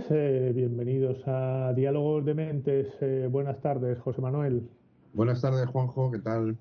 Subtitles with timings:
[0.00, 2.86] tardes, eh, bienvenidos a Diálogos de Mentes.
[3.00, 4.68] Eh, buenas tardes, José Manuel.
[5.12, 6.56] Buenas tardes, Juanjo, ¿qué tal?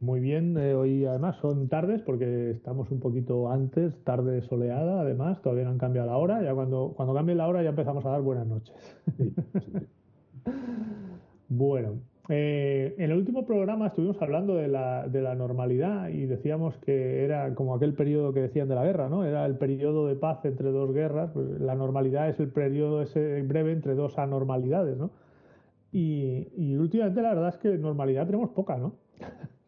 [0.00, 5.40] Muy bien, eh, hoy además son tardes porque estamos un poquito antes, tarde soleada, además,
[5.42, 8.10] todavía no han cambiado la hora, ya cuando, cuando cambie la hora ya empezamos a
[8.10, 8.74] dar buenas noches.
[9.16, 9.72] Sí, sí.
[11.52, 11.98] Bueno,
[12.30, 17.24] eh, en el último programa estuvimos hablando de la, de la normalidad y decíamos que
[17.24, 19.24] era como aquel periodo que decían de la guerra, ¿no?
[19.24, 21.30] Era el periodo de paz entre dos guerras.
[21.32, 25.10] Pues la normalidad es el periodo ese breve entre dos anormalidades, ¿no?
[25.92, 28.94] Y, y últimamente la verdad es que normalidad tenemos poca, ¿no?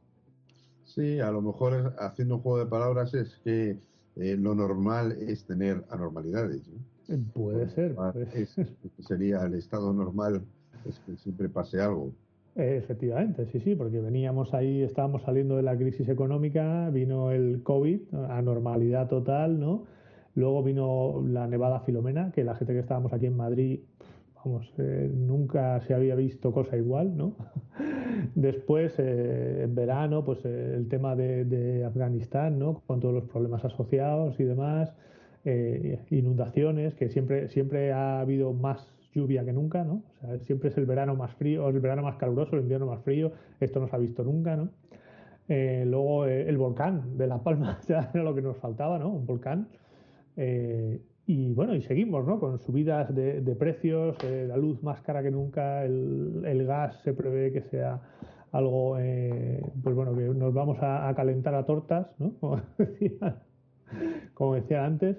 [0.84, 3.78] Sí, a lo mejor haciendo un juego de palabras es que
[4.16, 6.68] eh, lo normal es tener anormalidades.
[6.68, 7.16] ¿no?
[7.32, 7.94] Puede ser.
[7.94, 8.68] Puede es- ser.
[8.98, 10.42] sería el estado normal,
[10.86, 12.12] es que siempre pase algo.
[12.54, 18.14] Efectivamente, sí, sí, porque veníamos ahí, estábamos saliendo de la crisis económica, vino el COVID,
[18.28, 19.84] anormalidad total, ¿no?
[20.34, 23.80] Luego vino la nevada Filomena, que la gente que estábamos aquí en Madrid,
[24.44, 27.36] vamos, eh, nunca se había visto cosa igual, ¿no?
[28.34, 32.82] Después, eh, en verano, pues eh, el tema de, de Afganistán, ¿no?
[32.86, 34.94] Con todos los problemas asociados y demás,
[35.44, 40.02] eh, inundaciones, que siempre, siempre ha habido más lluvia que nunca, ¿no?
[40.14, 43.02] O sea, siempre es el verano más frío, el verano más caluroso, el invierno más
[43.02, 44.70] frío, esto no se ha visto nunca, ¿no?
[45.48, 49.10] Eh, luego eh, el volcán de La Palma, ya era lo que nos faltaba, ¿no?
[49.10, 49.68] Un volcán.
[50.36, 52.40] Eh, y bueno, y seguimos, ¿no?
[52.40, 57.52] Con subidas de, precios, eh, la luz más cara que nunca, el, gas se prevé
[57.52, 58.00] que sea
[58.50, 58.96] algo,
[59.82, 62.32] pues bueno, que nos vamos a, a calentar a tortas, ¿no?
[62.40, 63.42] Como decía,
[64.34, 65.18] como decía antes.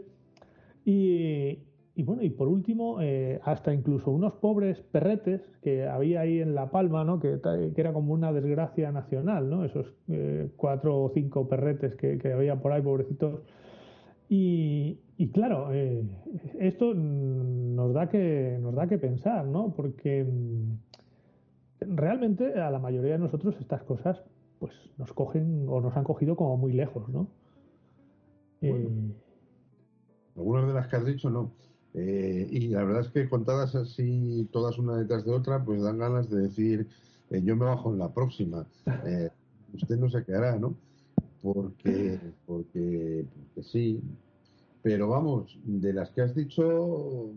[0.85, 1.59] Y,
[1.95, 6.55] y bueno, y por último, eh, hasta incluso unos pobres perretes que había ahí en
[6.55, 7.19] La Palma, ¿no?
[7.19, 9.63] Que, que era como una desgracia nacional, ¿no?
[9.63, 13.41] Esos eh, cuatro o cinco perretes que, que había por ahí, pobrecitos.
[14.27, 16.03] Y, y claro, eh,
[16.59, 19.73] esto nos da que nos da que pensar, ¿no?
[19.75, 24.23] Porque mm, realmente a la mayoría de nosotros estas cosas,
[24.57, 27.27] pues nos cogen o nos han cogido como muy lejos, ¿no?
[28.61, 28.89] Bueno.
[28.89, 29.13] Eh,
[30.35, 31.51] Algunas de las que has dicho no.
[31.93, 35.99] Eh, y la verdad es que contadas así, todas una detrás de otra, pues dan
[35.99, 36.87] ganas de decir,
[37.29, 38.65] eh, yo me bajo en la próxima.
[39.05, 39.29] Eh,
[39.73, 40.75] usted no se quedará, ¿no?
[41.41, 44.01] Porque, porque, porque sí.
[44.81, 47.31] Pero vamos, de las que has dicho,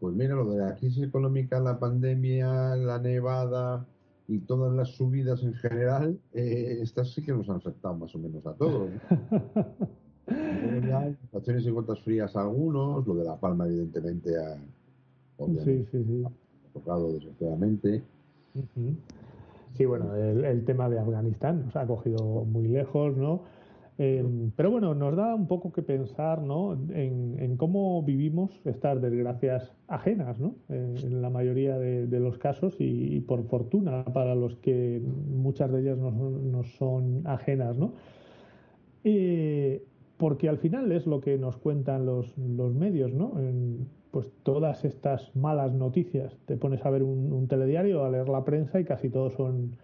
[0.00, 3.86] pues mira, lo de la crisis económica, la pandemia, la nevada
[4.28, 8.18] y todas las subidas en general, eh, estas sí que nos han afectado más o
[8.18, 8.90] menos a todos.
[8.90, 9.88] ¿no?
[10.98, 14.56] Hay estaciones y gotas frías a algunos, lo de La Palma evidentemente ha,
[15.64, 16.24] sí, sí, sí.
[16.24, 18.02] ha tocado desgraciadamente.
[19.76, 23.40] Sí, bueno, el, el tema de Afganistán nos ha cogido muy lejos, ¿no?
[23.98, 24.24] Eh,
[24.56, 26.72] pero bueno, nos da un poco que pensar, ¿no?
[26.72, 30.54] En, en cómo vivimos estas desgracias ajenas, ¿no?
[30.70, 35.00] Eh, en la mayoría de, de los casos y, y por fortuna para los que
[35.30, 37.92] muchas de ellas no, son- no son ajenas, ¿no?
[39.04, 39.82] Eh,
[40.22, 43.40] porque al final es lo que nos cuentan los, medios, ¿no?
[43.40, 46.32] En, pues todas estas malas noticias.
[46.46, 49.76] Te pones a ver un, telediario, a leer la prensa y casi todo son,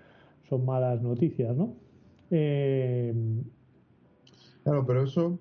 [0.49, 1.75] son malas noticias, ¿no?
[2.31, 3.13] Eh,
[4.63, 5.41] Claro, pero eso,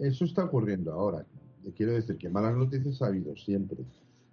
[0.00, 1.24] eso está ocurriendo ahora.
[1.76, 3.84] Quiero decir que malas noticias ha habido siempre.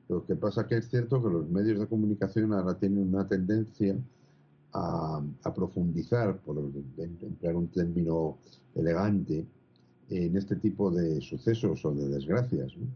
[0.10, 3.96] Lo que pasa que es cierto que los medios de comunicación ahora tienen una tendencia
[4.74, 8.38] a, a profundizar, por em- emplear un término
[8.76, 9.46] elegante,
[10.10, 12.74] en este tipo de sucesos o de desgracias.
[12.78, 12.88] ¿no?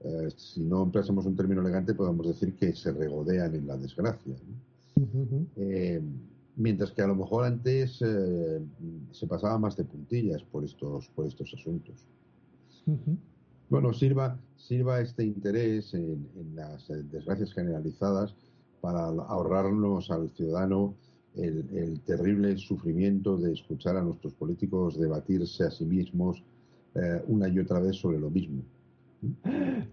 [0.00, 4.34] Eh, si no empleásemos un término elegante, podemos decir que se regodean en la desgracia.
[5.56, 6.02] Eh,
[6.56, 8.60] mientras que a lo mejor antes eh,
[9.12, 12.04] se pasaba más de puntillas por estos, por estos asuntos.
[13.70, 18.34] Bueno, sirva, sirva este interés en, en las desgracias generalizadas
[18.80, 20.94] para ahorrarnos al ciudadano
[21.38, 26.42] el, terrible sufrimiento de escuchar a nuestros políticos debatirse a sí mismos
[26.94, 28.62] eh, una y otra vez sobre lo mismo.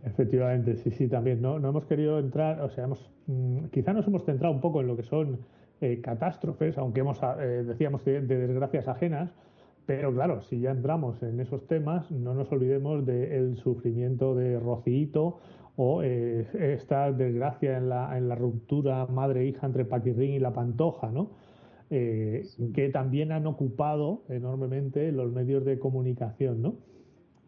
[0.03, 1.41] Efectivamente, sí, sí, también.
[1.41, 4.81] No, no hemos querido entrar, o sea, hemos, mm, quizá nos hemos centrado un poco
[4.81, 5.39] en lo que son
[5.81, 9.31] eh, catástrofes, aunque hemos, eh, decíamos, de, desgracias ajenas,
[9.85, 15.39] pero claro, si ya entramos en esos temas, no nos olvidemos del sufrimiento de Rocito
[15.77, 21.11] o eh, esta desgracia en la, en la ruptura madre-hija entre Paquirrín y la Pantoja,
[21.11, 21.31] ¿no?
[21.89, 26.75] Eh, que también han ocupado enormemente los medios de comunicación, ¿no?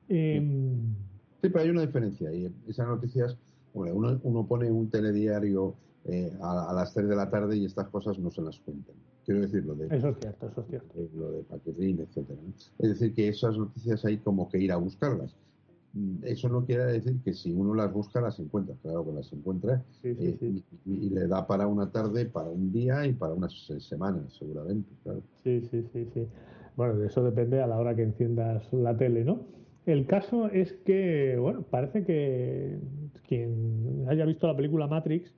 [0.09, 0.93] Em,
[1.41, 1.49] sí.
[1.49, 2.31] pero hay una diferencia.
[2.33, 3.37] Y esas noticias,
[3.73, 5.75] uno, uno pone un telediario
[6.05, 8.95] eh, a, las 3 de la tarde y estas cosas no se las cuentan.
[9.25, 9.87] Quiero decir lo de...
[9.87, 10.95] Eso es cierto, eso es cierto.
[11.15, 12.39] lo de Paquirrín, etcétera.
[12.79, 15.35] Es decir, que esas noticias hay como que ir a buscarlas
[16.23, 19.83] eso no quiere decir que si uno las busca las encuentra, claro que las encuentra
[20.03, 24.89] eh, Y, le da para una tarde, para un día y para unas semanas seguramente.
[25.43, 26.27] Sí, sí, sí, sí.
[26.75, 29.39] Bueno, eso depende a la hora que enciendas la tele, ¿no?
[29.85, 32.77] El caso es que, bueno, parece que
[33.27, 35.33] quien haya visto la película Matrix,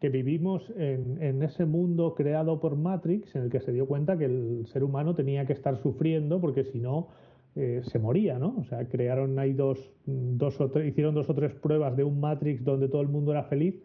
[0.00, 4.18] que vivimos en, en, ese mundo creado por Matrix, en el que se dio cuenta
[4.18, 7.08] que el ser humano tenía que estar sufriendo porque si no
[7.56, 8.56] eh, se moría, ¿no?
[8.58, 12.18] O sea, crearon ahí dos, dos o tres, hicieron dos o tres pruebas de un
[12.18, 13.76] Matrix donde todo el mundo era feliz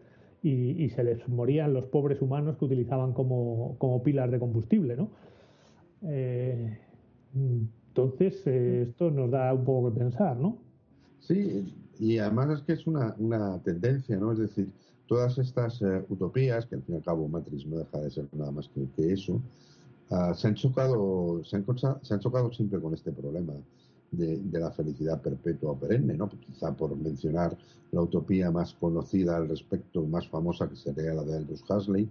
[0.42, 5.10] y, se les morían los pobres humanos que utilizaban como, como pilas de combustible, ¿no?
[6.02, 6.78] Eh,
[7.34, 10.56] entonces, eh, esto nos da un poco que pensar, ¿no?
[11.20, 14.32] Sí, y además es que es una, una tendencia, ¿no?
[14.32, 14.68] Es decir,
[15.06, 18.50] todas estas utopías, que al fin y al cabo Matrix no deja de ser nada
[18.50, 19.40] más que eso,
[20.10, 21.64] Ah, se han chocado, se han,
[22.02, 23.52] se han chocado siempre con este problema
[24.10, 26.28] de, la felicidad perpetua o perenne, ¿no?
[26.28, 27.56] Quizá por mencionar
[27.92, 32.08] la utopía más conocida al respecto, más famosa, que sería la de Aldous Huxley,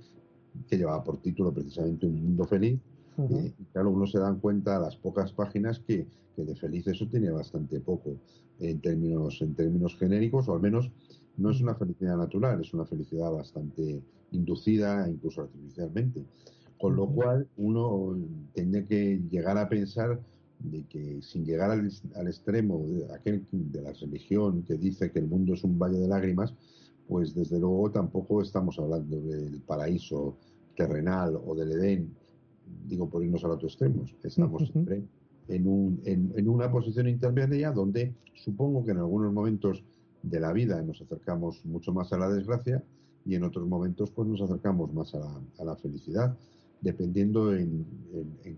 [0.69, 2.80] que llevaba por título precisamente Un mundo feliz.
[3.18, 6.07] y claro, uno se dan cuenta a las pocas páginas que,
[6.38, 8.16] que, de feliz eso tiene bastante poco
[8.62, 10.90] en términos, en términos genéricos, o al menos
[11.36, 14.01] no es una felicidad natural, es una felicidad bastante
[14.31, 16.24] inducida, incluso artificialmente.
[16.80, 18.18] Con lo cual uno
[18.54, 20.20] tiene que llegar a pensar
[20.60, 21.86] de que sin llegar al,
[22.28, 26.08] extremo de, aquel, de la religión que dice que el mundo es un valle de
[26.08, 26.54] lágrimas,
[27.08, 30.38] pues desde luego tampoco estamos hablando del paraíso
[30.76, 32.14] terrenal o del Edén,
[32.88, 34.06] digo por irnos al otro extremo.
[34.24, 35.04] Estamos siempre
[35.48, 39.84] en, un, en, una posición intermedia donde supongo que en algunos momentos
[40.22, 42.84] de la vida nos acercamos mucho más a la desgracia
[43.25, 46.38] y en otros momentos pues nos acercamos más a la, a la felicidad
[46.81, 47.86] dependiendo en,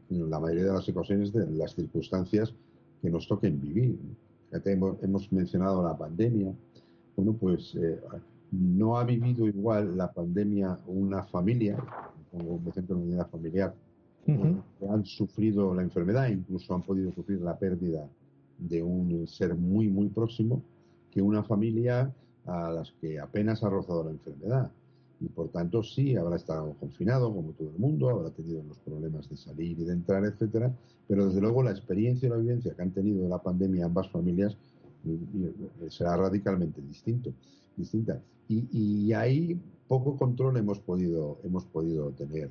[0.10, 2.54] la mayoría de las ocasiones de las circunstancias
[3.02, 3.98] que nos toquen vivir.
[4.52, 6.54] Hemos, hemos mencionado la pandemia.
[7.16, 8.00] Bueno, pues eh,
[8.52, 11.78] no ha vivido igual la pandemia una familia,
[12.32, 13.74] como un ejemplo de unidad familiar,
[14.26, 18.08] que han sufrido la enfermedad, incluso han podido sufrir la pérdida
[18.60, 20.62] de un ser muy, muy próximo,
[21.10, 22.14] que una familia
[22.46, 24.72] a las que apenas ha rozado la enfermedad
[25.22, 29.30] y por tanto sí habrá estado confinado como todo el mundo, habrá tenido los problemas
[29.30, 30.74] de salir y de entrar, etcétera,
[31.08, 34.10] pero desde luego la experiencia y la vivencia que han tenido de la pandemia ambas
[34.10, 34.58] familias
[35.90, 37.32] será radicalmente distinto,
[37.78, 38.22] distinta.
[38.48, 39.58] Y, ahí
[39.88, 42.50] poco control hemos podido hemos podido tener.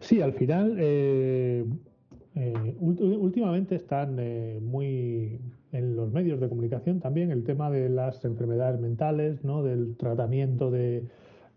[0.00, 1.64] Sí, al final eh,
[2.34, 5.38] eh, últimamente están eh, muy
[5.72, 9.62] en los medios de comunicación también el tema de las enfermedades mentales, ¿no?
[9.62, 11.08] del tratamiento de,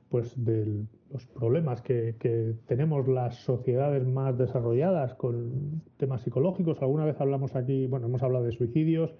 [0.09, 6.81] pues, de los problemas que, que, tenemos las sociedades más desarrolladas con temas psicológicos.
[6.81, 9.13] Alguna vez hablamos aquí, bueno, hemos hablado de suicidios,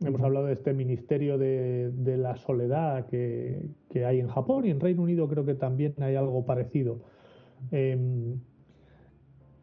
[0.00, 4.70] hemos hablado de este ministerio de, de la soledad que, que, hay en Japón y
[4.70, 7.00] en Reino Unido creo que también hay algo parecido.
[7.70, 8.38] Em,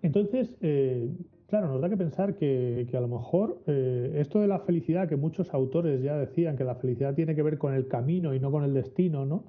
[0.02, 1.10] entonces, eh,
[1.52, 5.18] Claro, nos da que pensar que, a lo mejor eh, esto de la felicidad, que
[5.18, 8.52] muchos autores ya decían que la felicidad tiene que ver con el camino y no
[8.52, 9.44] con el destino, ¿no?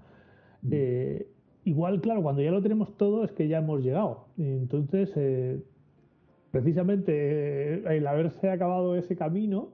[0.62, 0.70] Mm.
[0.72, 1.26] Eh,
[1.62, 4.24] igual, claro, cuando ya lo tenemos todo es que ya hemos llegado.
[4.36, 5.62] Entonces, eh,
[6.50, 9.68] precisamente el haberse acabado ese camino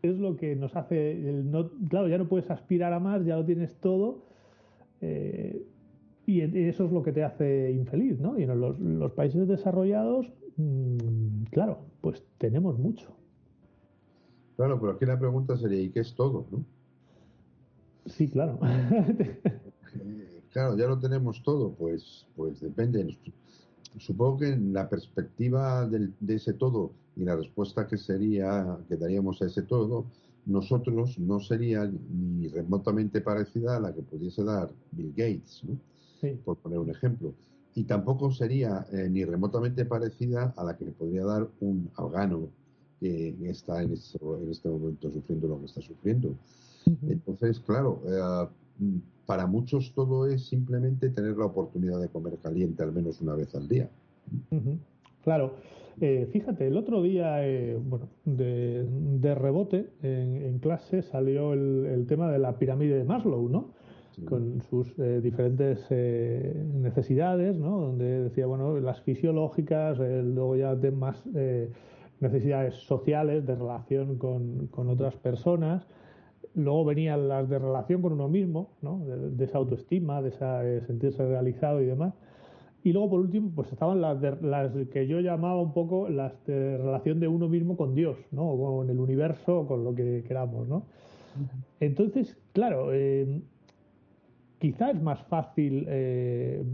[0.00, 3.36] es lo que nos hace, el no, claro, ya no puedes aspirar a más, ya
[3.36, 4.22] lo tienes todo.
[5.02, 8.38] y eso es lo que te hace infeliz, ¿no?
[8.38, 10.32] Y en los países desarrollados
[11.50, 13.14] claro, pues tenemos mucho.
[14.56, 16.46] Claro, pero aquí la pregunta sería, ¿y qué es todo?
[16.50, 16.64] ¿no?
[18.06, 18.58] Sí, claro.
[18.62, 23.18] Eh, claro, ya lo tenemos todo, pues, pues depende.
[23.98, 29.40] Supongo que en la perspectiva de ese todo y la respuesta que sería que daríamos
[29.40, 30.06] a ese todo
[30.46, 35.62] nosotros no sería ni remotamente parecida a la que pudiese dar Bill Gates,
[36.44, 37.34] por poner un ejemplo.
[37.76, 42.48] Y tampoco sería eh, ni remotamente parecida a la que podría dar un afgano
[42.98, 46.34] que está en este, en este momento sufriendo lo que está sufriendo.
[47.08, 48.48] Entonces, claro, eh,
[49.26, 53.54] para muchos todo es simplemente tener la oportunidad de comer caliente al menos una vez
[53.54, 53.88] al día.
[55.22, 55.54] Claro.
[56.00, 62.38] Eh, fíjate, el otro día, eh, bueno, de, rebote en, clase salió el, tema de
[62.38, 63.70] la pirámide de Maslow, ¿no?
[64.24, 67.80] Con sus eh, diferentes necesidades, ¿no?
[67.80, 71.22] Donde decía, bueno, las fisiológicas, luego ya de más
[72.20, 75.86] necesidades sociales, de relación con, con, otras personas.
[76.54, 79.04] Luego venían las de relación con uno mismo, ¿no?
[79.04, 82.14] De, esa autoestima, de esa, sentirse realizado y demás.
[82.82, 86.78] Y luego, por último, pues estaban las, las que yo llamaba un poco las de
[86.78, 88.48] relación de uno mismo con Dios, ¿no?
[88.48, 90.84] O con el universo, con lo que queramos, ¿no?
[91.80, 93.42] Entonces, claro, eh,
[94.58, 96.64] quizá es más fácil eh,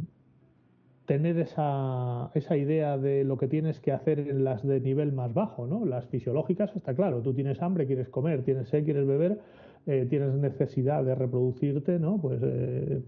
[1.07, 5.35] tener esa, esa idea de lo que tienes que hacer en las de nivel más
[5.35, 5.85] bajo, ¿no?
[5.85, 9.41] Las fisiológicas, está claro, tú tienes hambre, quieres comer, tienes sed, quieres beber,
[9.87, 12.21] eh, tienes necesidad de reproducirte, ¿no?
[12.21, 12.41] Pues,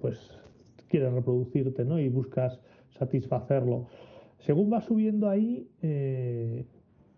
[0.01, 0.41] pues
[0.89, 1.99] quieres reproducirte, ¿no?
[1.99, 2.61] Y buscas
[2.99, 3.87] satisfacerlo.
[4.39, 6.67] Según va subiendo ahí, eh,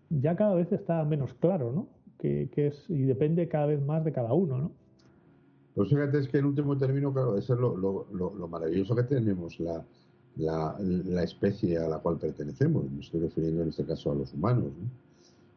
[0.09, 1.87] ya cada vez está menos claro, ¿no?
[2.17, 4.71] Que, es, y depende cada vez más de cada uno, ¿no?
[5.77, 9.59] Pues fíjate, es que en último término, claro, eso es lo, lo, maravilloso que tenemos,
[9.59, 12.89] la, especie a la cual pertenecemos.
[12.89, 14.71] Me estoy refiriendo en este caso a los humanos.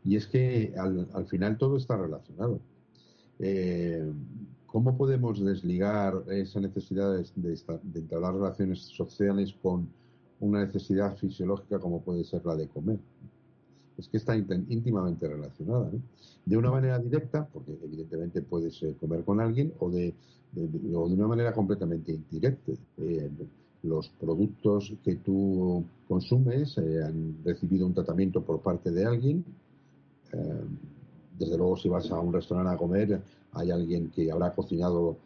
[0.04, 2.60] Y es que al, al, final todo está relacionado.
[3.38, 4.12] Eh,
[4.66, 9.88] ¿Cómo podemos desligar esa necesidad de, de, de entablar relaciones sociales con
[10.40, 12.98] una necesidad fisiológica como puede ser la de comer.
[14.00, 15.90] Es que está íntimamente relacionada.
[16.47, 20.14] De una manera directa, porque evidentemente puedes eh, comer con alguien, o de,
[20.52, 22.73] de, una manera completamente indirecta.
[22.97, 23.30] Eh,
[23.83, 29.45] los productos que tú consumes eh, han recibido un tratamiento por parte de alguien.
[31.38, 33.21] desde luego, si vas a un restaurante a comer,
[33.52, 35.16] hay alguien que habrá cocinado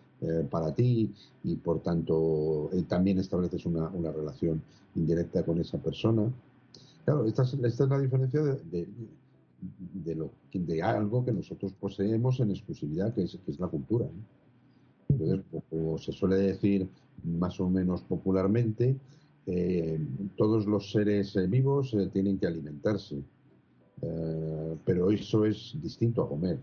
[0.51, 1.13] para ti
[1.43, 4.63] y por tanto también estableces una, relación
[4.95, 6.33] indirecta con esa persona.
[7.05, 8.89] Claro, esta es, esta es la diferencia de,
[9.93, 14.07] de, lo, de algo que nosotros poseemos en exclusividad, que es, que es la cultura.
[15.09, 16.89] Entonces, como se suele decir
[17.23, 18.97] más o menos popularmente,
[19.47, 20.01] eh,
[20.37, 23.23] todos los seres vivos tienen que alimentarse,
[24.85, 26.59] pero eso es distinto a comer.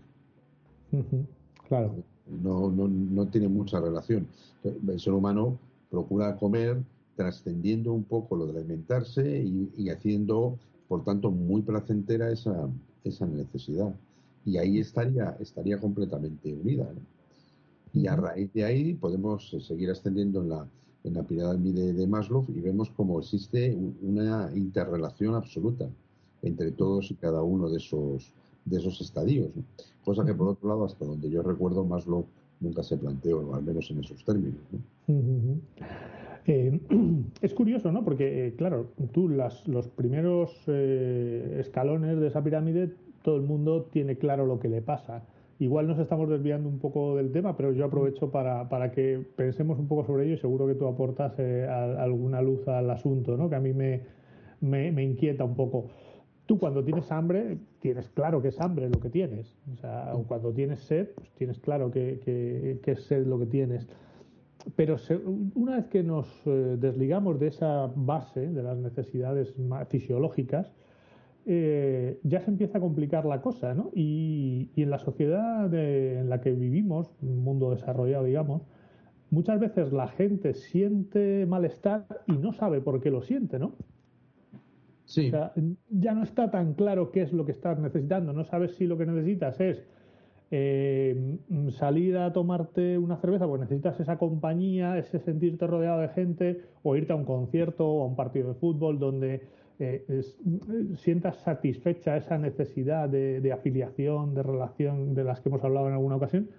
[1.68, 1.94] Claro
[2.26, 4.26] no, no, no tiene mucha relación.
[4.64, 5.58] El ser humano
[5.90, 6.82] procura comer
[7.16, 9.42] trascendiendo un poco lo de alimentarse
[9.76, 12.68] y, haciendo, por tanto, muy placentera esa,
[13.04, 13.94] esa necesidad.
[14.44, 16.88] Y ahí estaría, estaría completamente unida.
[17.94, 20.66] Y a raíz de ahí podemos seguir ascendiendo en la,
[21.04, 25.88] en la pirámide de Maslow y vemos cómo existe una interrelación absoluta
[26.42, 28.32] entre todos y cada uno de esos,
[28.64, 29.50] de esos estadios.
[30.04, 32.24] Cosa que, por otro lado, hasta donde yo recuerdo, Maslow
[32.60, 34.60] nunca se planteó, al menos en esos términos.
[36.46, 36.80] Eh,
[37.40, 38.04] es curioso, ¿no?
[38.04, 42.90] Porque, eh, claro, tú las, los primeros eh, escalones de esa pirámide,
[43.22, 45.24] todo el mundo tiene claro lo que le pasa.
[45.58, 49.78] Igual nos estamos desviando un poco del tema, pero yo aprovecho para, para que pensemos
[49.78, 53.48] un poco sobre ello y seguro que tú aportas alguna luz al asunto, ¿no?
[53.48, 54.00] Que a mí me,
[54.60, 55.86] me, inquieta un poco
[56.46, 59.56] tú cuando tienes hambre, tienes claro que es hambre lo que tienes.
[59.72, 63.88] O sea, cuando tienes sed, pues tienes claro que, es sed lo que tienes.
[64.76, 64.96] Pero
[65.54, 69.54] una vez que nos eh, desligamos de esa base, de las necesidades
[69.88, 70.72] fisiológicas,
[71.44, 73.90] eh, ya se empieza a complicar la cosa, ¿no?
[73.94, 78.62] Y, en la sociedad en la que vivimos, un mundo desarrollado, digamos,
[79.30, 83.74] muchas veces la gente siente malestar y no sabe por qué lo siente, ¿no?
[85.90, 88.32] ya no está tan claro qué es lo que estás necesitando.
[88.32, 89.84] No sabes si lo que necesitas es
[90.54, 91.38] eh,
[91.70, 96.94] salir a tomarte una cerveza porque necesitas esa compañía, ese sentirte rodeado de gente, o
[96.94, 100.22] irte a un concierto o a un partido de fútbol donde eh,
[100.96, 106.16] sientas satisfecha esa necesidad de, afiliación, de relación de las que hemos hablado en alguna
[106.16, 106.50] ocasión,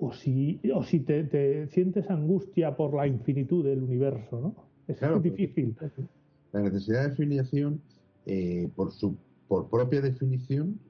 [0.00, 4.56] o si, o si te, sientes angustia por la infinitud del universo, ¿no?
[4.88, 5.76] Es difícil
[6.52, 7.80] la necesidad de afiliación,
[8.26, 10.80] eh, por, su, por propia definición,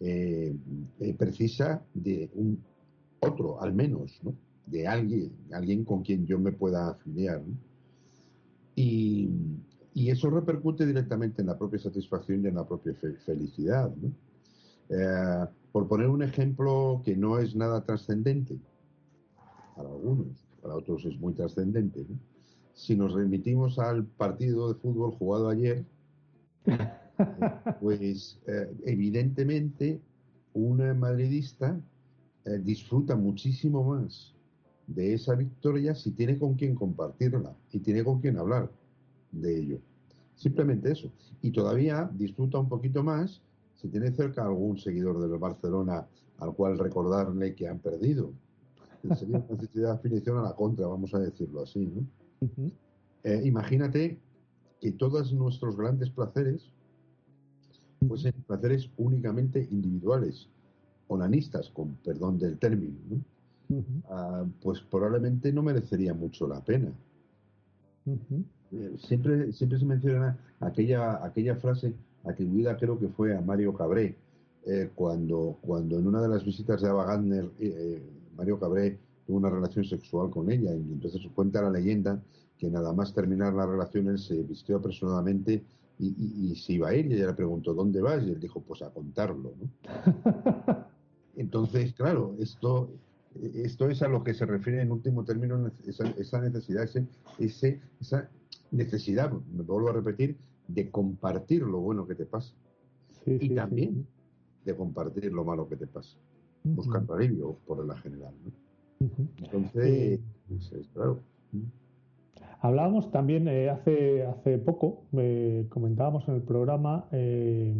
[0.00, 0.56] eh,
[1.00, 2.62] eh, precisa de un
[3.20, 4.34] otro, al menos, ¿no?
[4.66, 7.42] de alguien, alguien con quien yo me pueda afiliar.
[8.76, 9.30] Y,
[9.94, 13.90] y, eso repercute directamente en la propia satisfacción y en la propia felicidad.
[15.72, 18.56] por poner un ejemplo que no es nada trascendente,
[19.74, 22.06] para algunos, para otros es muy trascendente,
[22.78, 25.84] si nos remitimos al partido de fútbol jugado ayer,
[27.80, 30.00] pues eh, evidentemente
[30.54, 31.80] un madridista
[32.44, 34.34] eh, disfruta muchísimo más
[34.86, 38.70] de esa victoria si tiene con quien compartirla y tiene con quien hablar
[39.32, 39.78] de ello.
[40.34, 41.12] Simplemente eso.
[41.42, 43.42] Y todavía disfruta un poquito más
[43.76, 46.06] si tiene cerca algún seguidor del Barcelona
[46.38, 48.32] al cual recordarle que han perdido.
[49.16, 51.86] Sería una necesidad de afiliación a la contra, vamos a decirlo así.
[51.86, 52.06] ¿no?
[53.24, 54.18] Eh, imagínate
[54.80, 56.72] que todos nuestros grandes placeres
[58.06, 60.48] fuesen placeres únicamente individuales,
[61.08, 62.96] onanistas, con perdón del término,
[64.10, 66.92] ah, pues probablemente no merecería mucho la pena.
[68.06, 74.16] Eh, siempre, siempre se menciona aquella, aquella frase atribuida creo que fue a Mario Cabré,
[74.66, 78.02] eh, cuando, cuando en una de las visitas de Ava Gardner, eh,
[78.36, 82.20] Mario Cabré tuvo una relación sexual con ella, y entonces cuenta la leyenda
[82.58, 85.62] que nada más terminar la relación él se vistió apresuradamente
[85.98, 88.22] y, se iba a ir y ella le preguntó ¿dónde vas?
[88.24, 89.68] y él dijo pues a contarlo ¿no?
[91.36, 92.90] entonces claro esto
[93.54, 97.06] esto es a lo que se refiere en último término esa, necesidad ese,
[97.38, 98.28] ese, esa
[98.70, 100.36] necesidad me vuelvo a repetir
[100.68, 102.54] de compartir lo bueno que te pasa
[103.26, 104.06] y también
[104.64, 106.16] de compartir lo malo que te pasa
[106.64, 109.08] buscando alivio por la general ¿no?
[109.38, 111.20] entonces pues, claro
[112.60, 117.72] Hablábamos también eh, hace, hace poco, eh, comentábamos en el programa eh,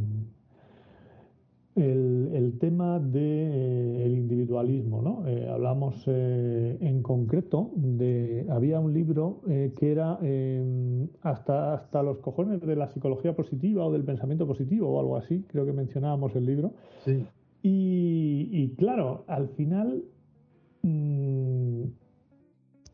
[1.75, 5.03] el, tema del de, el individualismo.
[5.03, 5.25] ¿no?
[5.53, 8.47] hablamos en concreto de.
[8.51, 10.19] Había un libro que era
[11.23, 15.45] hasta, hasta los cojones de la psicología positiva o del pensamiento positivo o algo así,
[15.49, 16.73] creo que mencionábamos el libro.
[17.05, 17.25] Sí.
[17.63, 20.03] Y, y claro, al final.
[20.83, 21.58] Mmm,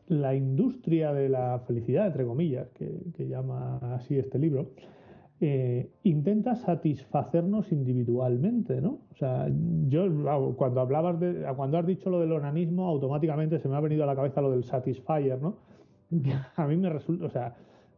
[0.07, 4.71] la industria de la felicidad, entre comillas, que, llama así este libro,
[5.41, 8.99] eh, intenta satisfacernos individualmente, ¿no?
[9.11, 9.47] O sea,
[9.87, 14.03] yo cuando hablabas de, cuando has dicho lo del onanismo, automáticamente se me ha venido
[14.03, 15.57] a la cabeza lo del satisfier, ¿no?
[16.55, 17.55] A mí me resulta, o sea,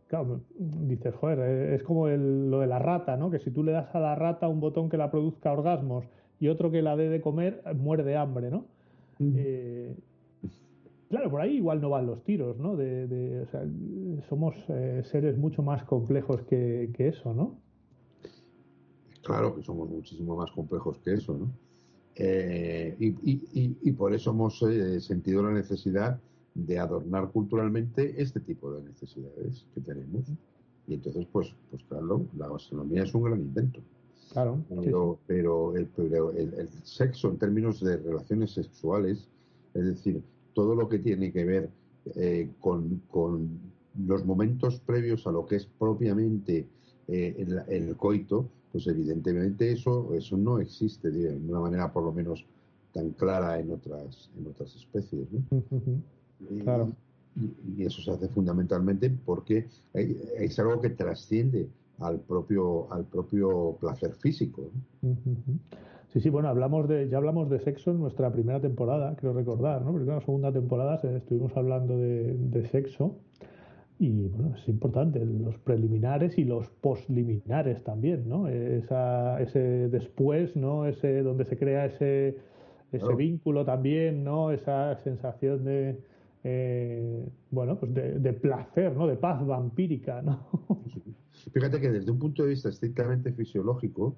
[0.07, 3.29] claro, dices, joder, eh, es como lo de la rata, ¿no?
[3.29, 6.05] Que si tú le das a la rata un botón que la produzca orgasmos
[6.39, 8.65] y otro que la dé de comer, muere de hambre, ¿no?
[11.09, 12.75] Claro, por ahí igual no van los tiros, ¿no?
[12.75, 13.65] De, o sea,
[14.27, 17.57] somos eh, seres mucho más complejos que, eso, ¿no?
[19.23, 21.51] Claro que somos muchísimo más complejos que eso, ¿no?
[22.15, 26.19] Eh, y, por eso hemos eh, sentido la necesidad
[26.55, 30.25] de adornar culturalmente este tipo de necesidades que tenemos.
[30.87, 33.79] Y entonces, pues, pues claro, la gastronomía es un gran invento.
[34.33, 34.59] Claro.
[34.81, 39.29] Pero, pero, el, pero el sexo en términos de relaciones sexuales,
[39.73, 40.21] es decir,
[40.57, 41.69] todo lo que tiene que ver
[42.15, 42.99] eh, con,
[44.07, 46.65] los momentos previos a lo que es propiamente
[47.07, 52.43] eh, el, coito, pues evidentemente eso, eso no existe de una manera por lo menos
[52.91, 55.27] tan clara en otras, en otras especies.
[56.63, 56.91] Claro.
[57.75, 64.15] Y, eso se hace fundamentalmente porque es algo que trasciende al propio, al propio placer
[64.15, 64.71] físico.
[66.13, 69.81] Sí, sí, bueno, hablamos de, ya hablamos de sexo en nuestra primera temporada, creo recordar,
[69.81, 69.93] ¿no?
[69.93, 73.17] Primera o segunda temporada estuvimos hablando de, sexo
[73.99, 78.47] y bueno, es importante, los preliminares y los postliminares también, ¿no?
[78.47, 80.85] Esa, ese después, ¿no?
[80.85, 82.37] Ese donde se crea ese,
[82.91, 84.51] ese vínculo también, ¿no?
[84.51, 85.99] Esa sensación de,
[86.43, 89.07] eh, bueno, pues de, de, placer, ¿no?
[89.07, 90.47] De paz vampírica, ¿no?
[91.53, 94.15] Fíjate que desde un punto de vista estrictamente fisiológico,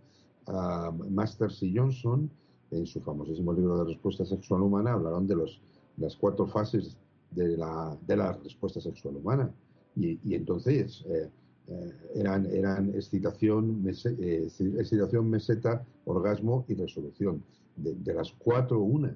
[1.09, 2.29] Masters y Johnson,
[2.71, 5.61] en su famosísimo libro de respuesta sexual humana, hablaron de los,
[5.97, 6.97] las cuatro fases
[7.31, 9.51] de la, de la respuesta sexual humana.
[9.95, 11.29] Y, entonces eh,
[11.67, 14.47] eh, eran, eran excitación, eh,
[14.77, 17.43] excitación, meseta, orgasmo y resolución.
[17.75, 19.15] De, las cuatro, una.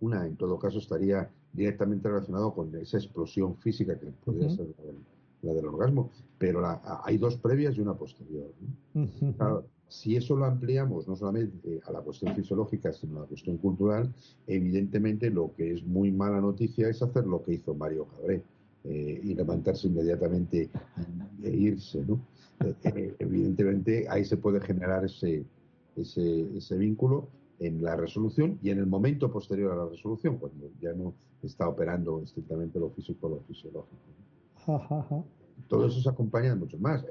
[0.00, 4.68] Una, en todo caso, estaría directamente relacionado con esa explosión física que podría ser
[5.42, 6.62] la del, orgasmo, pero
[7.04, 8.52] hay dos previas y una posterior.
[9.90, 14.14] Si eso lo ampliamos no solamente a la cuestión fisiológica, sino a la cuestión cultural,
[14.46, 18.40] evidentemente lo que es muy mala noticia es hacer lo que hizo Mario Cabré
[18.84, 20.70] eh, y levantarse inmediatamente
[21.42, 22.04] e irse.
[22.06, 22.20] ¿no?
[22.60, 25.44] Eh, eh, evidentemente ahí se puede generar ese,
[25.96, 30.70] ese, ese vínculo en la resolución y en el momento posterior a la resolución, cuando
[30.80, 33.96] ya no está operando estrictamente lo físico o lo fisiológico.
[35.66, 37.04] Todo eso se acompaña de mucho más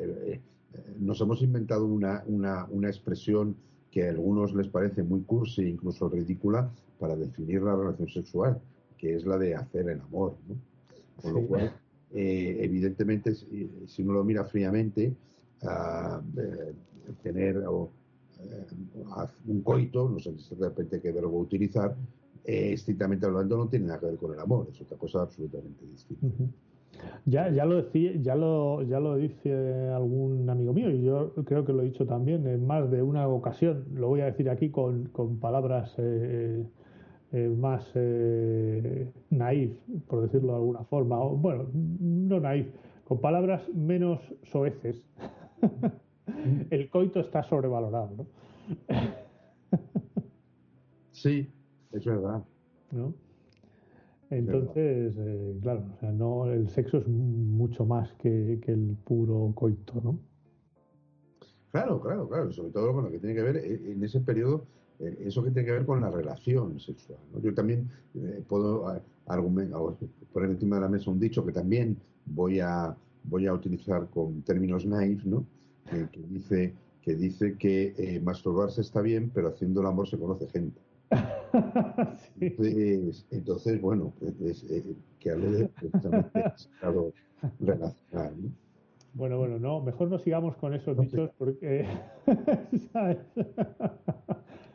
[0.99, 3.55] nos hemos inventado una, una, una expresión
[3.91, 8.61] que a algunos les parece muy cursi, incluso ridícula, para definir la relación sexual,
[8.97, 10.35] que es la de hacer el amor.
[10.47, 10.55] ¿no?
[11.21, 11.73] Con lo cual,
[12.13, 15.13] eh, evidentemente, si, uno lo mira fríamente,
[15.63, 16.21] uh,
[17.23, 18.65] tener eh,
[19.47, 21.95] un coito, no sé de repente qué verbo utilizar,
[22.43, 26.27] estrictamente hablando no tiene nada que ver con el amor, es otra cosa absolutamente distinta.
[27.25, 31.65] Ya, ya lo decía, ya lo, ya lo dice algún amigo mío y yo creo
[31.65, 33.85] que lo he dicho también en más de una ocasión.
[33.93, 36.65] Lo voy a decir aquí con, con palabras eh,
[37.31, 39.71] eh, más eh, naif,
[40.07, 41.19] por decirlo de alguna forma.
[41.19, 42.67] O, bueno, no naif,
[43.03, 45.03] con palabras menos soeces.
[46.69, 48.25] El coito está sobrevalorado, ¿no?
[51.11, 51.47] sí,
[51.91, 52.43] es verdad.
[52.91, 53.13] ¿No?
[54.31, 59.99] Entonces, eh, claro, o sea, no, el sexo es mucho más que, el puro coito,
[60.03, 60.19] ¿no?
[61.71, 62.51] Claro, claro, claro.
[62.51, 64.65] Sobre todo con lo que tiene que ver eh, en ese periodo,
[64.99, 67.19] eh, eso que tiene que ver con la relación sexual.
[67.41, 67.89] Yo también
[68.47, 68.85] puedo
[69.25, 69.79] argumentar,
[70.31, 74.41] poner encima de la mesa un dicho que también voy a voy a utilizar con
[74.43, 75.45] términos naif, ¿no?
[75.85, 80.79] que dice que dice que masturbarse está bien, pero haciendo el amor se conoce gente.
[83.31, 85.69] entonces, bueno, es, eh, que hable de
[86.55, 87.11] estado
[87.59, 88.35] relacional.
[89.13, 91.85] Bueno, bueno, no, mejor no sigamos con esos dichos porque,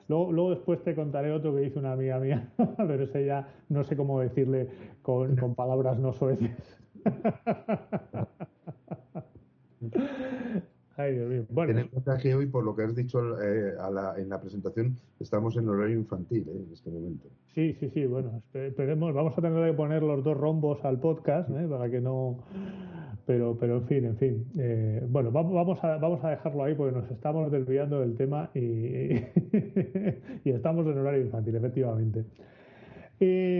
[0.09, 3.85] luego, luego, después te contaré otro que dice una amiga mía, pero ese ya no
[3.85, 4.69] sé cómo decirle
[5.03, 6.81] con, con palabras no soeces.
[10.97, 11.45] Ay, Dios mío.
[11.51, 11.73] Bueno.
[11.73, 13.75] Ten en cuenta que hoy, por lo que has dicho eh,
[14.17, 17.29] en la presentación, estamos en horario infantil eh, en este momento.
[17.55, 18.07] Sí, sí, sí.
[18.07, 19.13] Bueno, esperemos.
[19.13, 22.39] Vamos a tener que poner los dos rombos al podcast eh, para que no.
[23.27, 24.47] Pero, pero en fin, en fin.
[25.09, 29.23] bueno, vamos a, vamos a dejarlo ahí porque nos estamos desviando del tema y, y
[30.51, 32.25] estamos en horario infantil, efectivamente.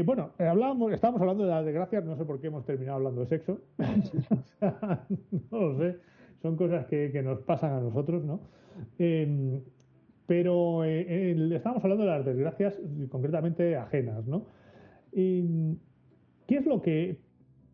[0.05, 3.27] bueno, hablábamos, estábamos hablando de las desgracias, no sé por qué hemos terminado hablando de
[3.27, 3.59] sexo.
[5.51, 5.97] no lo sé
[6.45, 8.41] son cosas que, nos pasan a nosotros, ¿no?
[8.99, 9.63] Em,
[10.27, 12.79] pero eh, estamos hablando de las desgracias
[13.09, 14.45] concretamente ajenas, ¿no?
[15.11, 15.79] ¿Qué
[16.49, 17.19] es lo que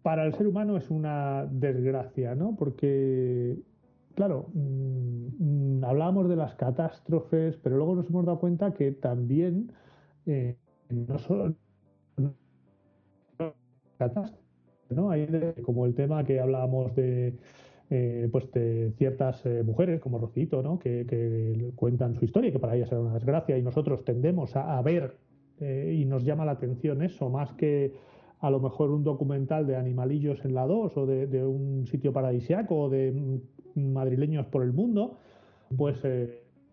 [0.03, 2.55] para el ser humano es una desgracia, ¿no?
[2.57, 3.59] Porque,
[4.15, 9.73] claro, mm, hablábamos de las catástrofes, pero luego nos hemos dado cuenta que también
[10.27, 10.57] eh,
[10.91, 11.57] no solo
[13.99, 14.41] catástrofes,
[14.91, 15.11] ¿no?
[15.11, 15.27] Hay
[15.65, 17.37] como el tema que hablábamos de
[17.93, 20.79] eh, pues de ciertas eh, mujeres como Rocito, ¿no?
[20.79, 25.17] Que, cuentan su historia que para ellas era una desgracia y nosotros tendemos a, ver
[25.59, 27.93] eh, y nos llama la atención eso más que
[28.39, 32.83] a lo mejor un documental de animalillos en la 2 o de, un sitio paradisiaco
[32.83, 35.19] o de mm, madrileños por el mundo,
[35.77, 36.01] pues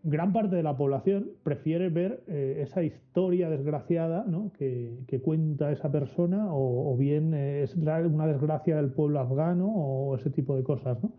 [0.04, 4.52] gran parte de la población prefiere ver eh, esa historia desgraciada ¿no?
[4.58, 10.30] que, cuenta esa persona o, bien eh, es una desgracia del pueblo afgano o ese
[10.30, 11.02] tipo de cosas.
[11.04, 11.12] ¿no?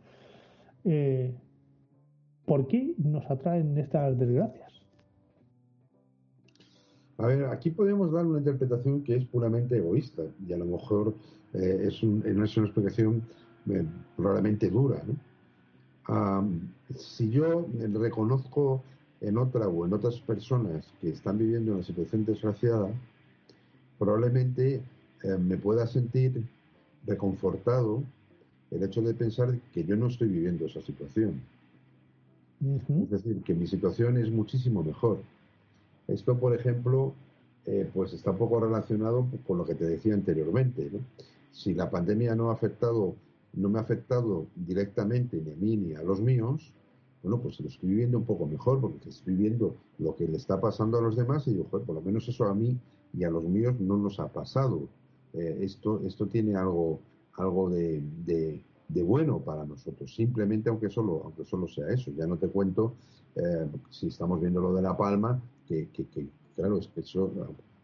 [0.84, 1.34] Eh,
[2.46, 4.72] ¿Por qué nos atraen estas desgracias?
[7.18, 11.14] A ver, aquí podemos dar una interpretación que es puramente egoísta y a lo mejor
[11.52, 13.22] es, un, es, una explicación
[14.16, 15.02] probablemente dura.
[15.04, 16.77] ¿no?
[16.96, 18.82] Si yo reconozco
[19.20, 22.88] en otra o en otras personas que están viviendo una situación desgraciada,
[23.98, 24.80] probablemente
[25.22, 26.44] eh, me pueda sentir
[27.06, 28.02] reconfortado
[28.70, 31.40] el hecho de pensar que yo no estoy viviendo esa situación.
[33.04, 35.18] Es decir, que mi situación es muchísimo mejor.
[36.08, 37.14] Esto, por ejemplo,
[37.66, 40.90] eh, pues está un poco relacionado con lo que te decía anteriormente.
[41.52, 43.14] Si la pandemia no ha afectado
[43.54, 46.72] no me ha afectado directamente ni a mí ni a los míos,
[47.22, 50.60] bueno, pues lo estoy viviendo un poco mejor porque estoy viendo lo que le está
[50.60, 52.78] pasando a los demás y digo, joder, por lo menos eso a mí
[53.12, 54.88] y a los míos no nos ha pasado.
[55.34, 57.00] Eh, esto, esto tiene algo,
[57.34, 62.12] algo de, de, bueno para nosotros, simplemente aunque solo, aunque solo sea eso.
[62.16, 62.94] Ya no te cuento
[63.34, 66.06] eh, si estamos viendo lo de La Palma, que, que,
[66.56, 67.30] claro, es que eso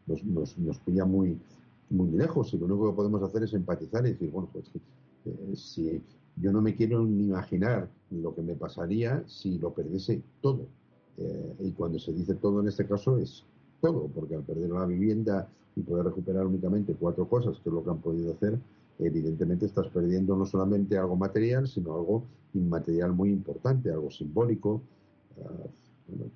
[0.06, 1.38] nos, nos, nos pilla muy,
[1.90, 4.70] muy lejos y lo único que podemos hacer es empatizar y decir, bueno, pues
[5.24, 6.02] eh, si
[6.36, 10.66] yo no me quiero ni imaginar lo que me pasaría si lo perdiese todo.
[11.16, 13.44] Eh, y cuando se dice todo en este caso es
[13.80, 17.84] todo, porque al perder una vivienda y poder recuperar únicamente cuatro cosas, que es lo
[17.84, 18.58] que han podido hacer,
[18.98, 24.82] evidentemente estás perdiendo no solamente algo material, sino algo inmaterial muy importante, algo simbólico.
[25.36, 26.28] Eh,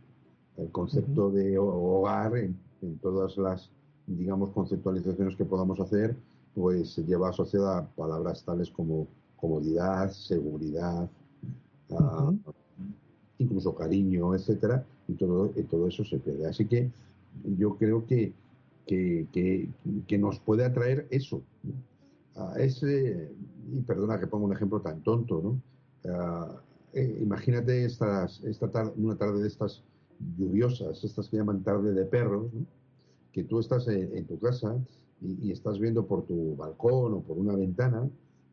[0.58, 2.56] el concepto de hogar en,
[3.00, 3.70] todas las,
[4.06, 6.16] digamos, conceptualizaciones que podamos hacer,
[6.54, 9.06] pues lleva asociada palabras tales como
[9.36, 11.08] comodidad, seguridad,
[11.90, 12.32] ah,
[13.38, 16.46] incluso cariño, etcétera, y todo, y todo eso se pierde.
[16.46, 16.90] Así que
[17.56, 18.32] yo creo que,
[18.86, 19.26] que,
[20.06, 21.42] que, nos puede atraer eso.
[22.34, 23.30] A ese,
[23.72, 25.60] y perdona que ponga un ejemplo tan tonto, ¿no?
[26.94, 29.82] Eh, imagínate estas, esta tarde, una tarde de estas
[30.36, 32.50] lluviosas, estas que llaman tarde de perros,
[33.32, 34.76] que tú estás en, tu casa
[35.20, 38.08] y, estás viendo por tu balcón o por una ventana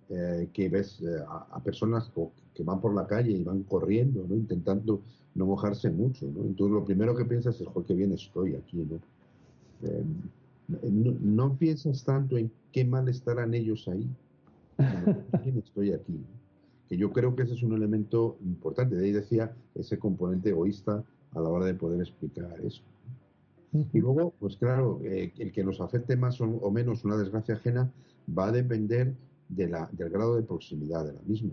[0.09, 2.11] eh, que ves eh, a, personas
[2.53, 4.35] que van por la calle y van corriendo, ¿no?
[4.35, 5.01] intentando
[5.35, 6.25] no mojarse mucho.
[6.27, 6.41] ¿no?
[6.43, 8.77] Entonces lo primero que piensas es, joder, qué bien estoy aquí.
[8.77, 8.99] ¿no?
[10.89, 14.07] no, piensas tanto en qué mal estarán ellos ahí,
[15.43, 16.19] quién estoy aquí
[16.87, 18.95] que yo creo que ese es un elemento importante.
[18.95, 22.81] De ahí decía ese componente egoísta a la hora de poder explicar eso.
[23.93, 27.91] Y luego, pues claro, eh, el que nos afecte más o, menos una desgracia ajena
[28.37, 29.13] va a depender
[29.49, 31.51] de la, del grado de proximidad de la misma.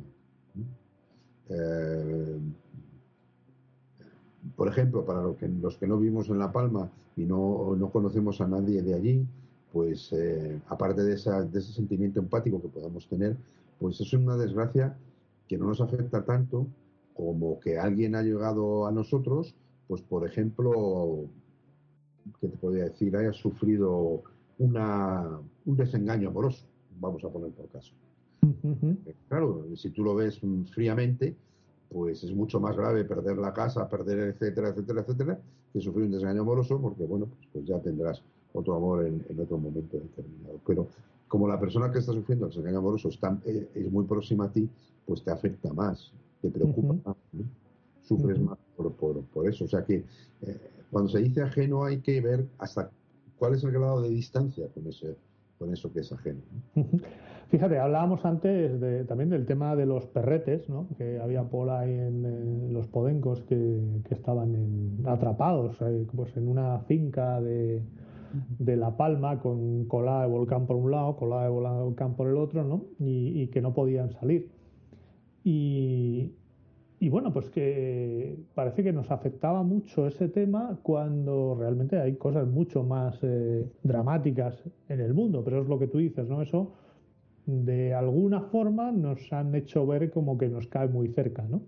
[1.49, 2.39] Eh,
[4.57, 7.91] por ejemplo, para los que, los que no vivimos en La Palma y no, no
[7.91, 9.27] conocemos a nadie de allí,
[9.73, 13.37] pues eh, aparte de, esa, de ese sentimiento empático que podamos tener,
[13.79, 14.97] pues es una desgracia
[15.49, 16.67] que no nos afecta tanto
[17.15, 19.55] como que alguien ha llegado a nosotros,
[19.89, 21.27] pues por ejemplo,
[22.41, 24.23] que te podría decir, haya sufrido
[24.59, 26.65] una, un desengaño amoroso,
[27.01, 27.93] vamos a poner por caso.
[28.43, 30.41] Eh, claro, si tú lo ves
[30.73, 31.35] fríamente,
[31.89, 35.39] pues es mucho más grave perder la casa, perder etcétera, etcétera, etcétera,
[35.73, 39.59] que sufrir un desengaño amoroso, porque bueno, pues, pues ya tendrás otro amor en, otro
[39.59, 40.61] momento determinado.
[40.67, 40.89] Pero
[41.29, 44.53] como la persona que está sufriendo el desengaño amoroso está, eh, es muy próxima a
[44.53, 44.69] ti,
[45.07, 47.17] pues te afecta más, te preocupa más,
[48.03, 49.65] sufres más por, por, eso.
[49.65, 50.05] O sea que
[50.43, 50.61] eh,
[50.91, 52.91] cuando se dice ajeno hay que ver hasta
[53.39, 55.17] cuál es el grado de distancia con, ese,
[55.59, 56.41] con eso que es ajeno.
[57.51, 60.89] Fíjate, hablábamos antes de, también del tema de los perretes, ¿no?
[60.97, 66.79] que había por ahí en, los podencos que, que estaban atrapados eh, pues en una
[66.81, 67.83] finca de,
[68.59, 72.37] de La Palma con colada de volcán por un lado, colada de volcán por el
[72.37, 72.85] otro, ¿no?
[72.99, 74.51] y que no podían salir.
[75.45, 76.33] Y,
[77.09, 82.85] bueno, pues que parece que nos afectaba mucho ese tema cuando realmente hay cosas mucho
[82.85, 86.43] más eh, dramáticas en el mundo, pero es lo que tú dices, ¿no?
[86.43, 86.73] Eso
[87.47, 91.63] de alguna forma nos han hecho ver como que nos cae muy cerca, ¿no?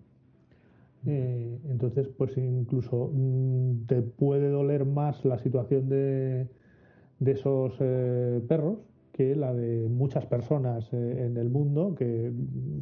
[1.06, 6.48] Eh, entonces, pues incluso mm, te puede doler más la situación de,
[7.18, 8.78] de esos eh, perros
[9.12, 12.32] que la de muchas personas eh, en el mundo que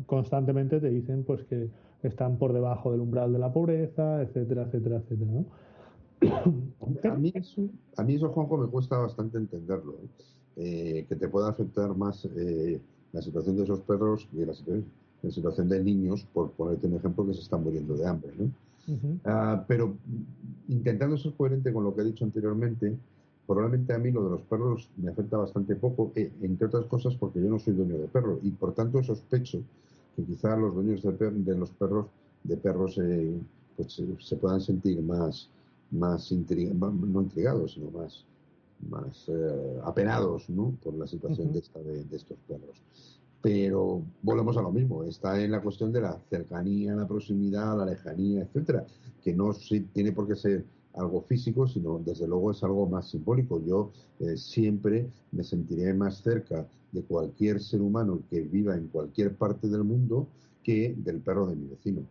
[0.06, 1.68] constantemente te dicen pues que
[2.02, 5.44] están por debajo del umbral de la pobreza, etcétera, etcétera, etcétera, ¿no?
[7.10, 7.62] A mí eso,
[7.96, 10.08] a mí eso Juanjo, me cuesta bastante entenderlo, ¿eh?
[10.54, 12.28] Eh, que te pueda afectar más
[13.12, 14.54] la situación de esos perros que la
[15.30, 18.50] situación, de niños, por ponerte un ejemplo, que se están muriendo de hambre, ¿no?
[19.24, 19.94] Ah, pero
[20.68, 22.96] intentando ser coherente con lo que he dicho anteriormente,
[23.46, 27.14] probablemente a mí lo de los perros me afecta bastante poco, eh, entre otras cosas
[27.16, 29.62] porque yo no soy dueño de perro y por tanto sospecho
[30.14, 32.06] que quizá los dueños de, de los perros
[32.44, 33.38] de perros eh,
[33.76, 35.48] pues se, puedan sentir más
[35.90, 38.24] más no intrigados sino más
[38.88, 40.74] más eh, apenados ¿no?
[40.82, 42.82] por la situación de, esta, de, estos perros
[43.40, 47.86] pero volvemos a lo mismo está en la cuestión de la cercanía la proximidad la
[47.86, 48.86] lejanía etcétera
[49.22, 49.52] que no
[49.92, 53.62] tiene por qué ser algo físico, sino desde luego es algo más simbólico.
[53.64, 59.34] Yo eh, siempre me sentiré más cerca de cualquier ser humano que viva en cualquier
[59.34, 60.28] parte del mundo
[60.62, 62.02] que del perro de mi vecino,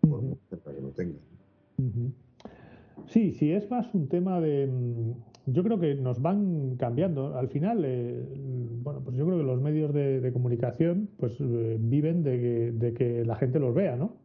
[0.00, 1.18] por cerca que lo tenga.
[3.06, 4.66] Sí, sí, es más un tema de...
[4.66, 5.12] Mm,
[5.52, 7.36] yo creo que nos van cambiando.
[7.36, 8.24] Al final, eh,
[8.82, 13.24] bueno, pues yo creo que los medios de, comunicación pues eh, viven de de que
[13.24, 14.21] la gente los vea, ¿no?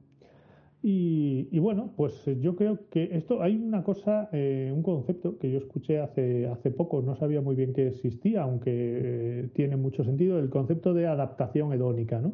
[0.83, 5.57] Y, bueno, pues yo creo que esto hay una cosa, eh, un concepto que yo
[5.57, 10.39] escuché hace, hace poco, no sabía muy bien que existía, aunque eh, tiene mucho sentido,
[10.39, 12.33] el concepto de adaptación hedónica, ¿no?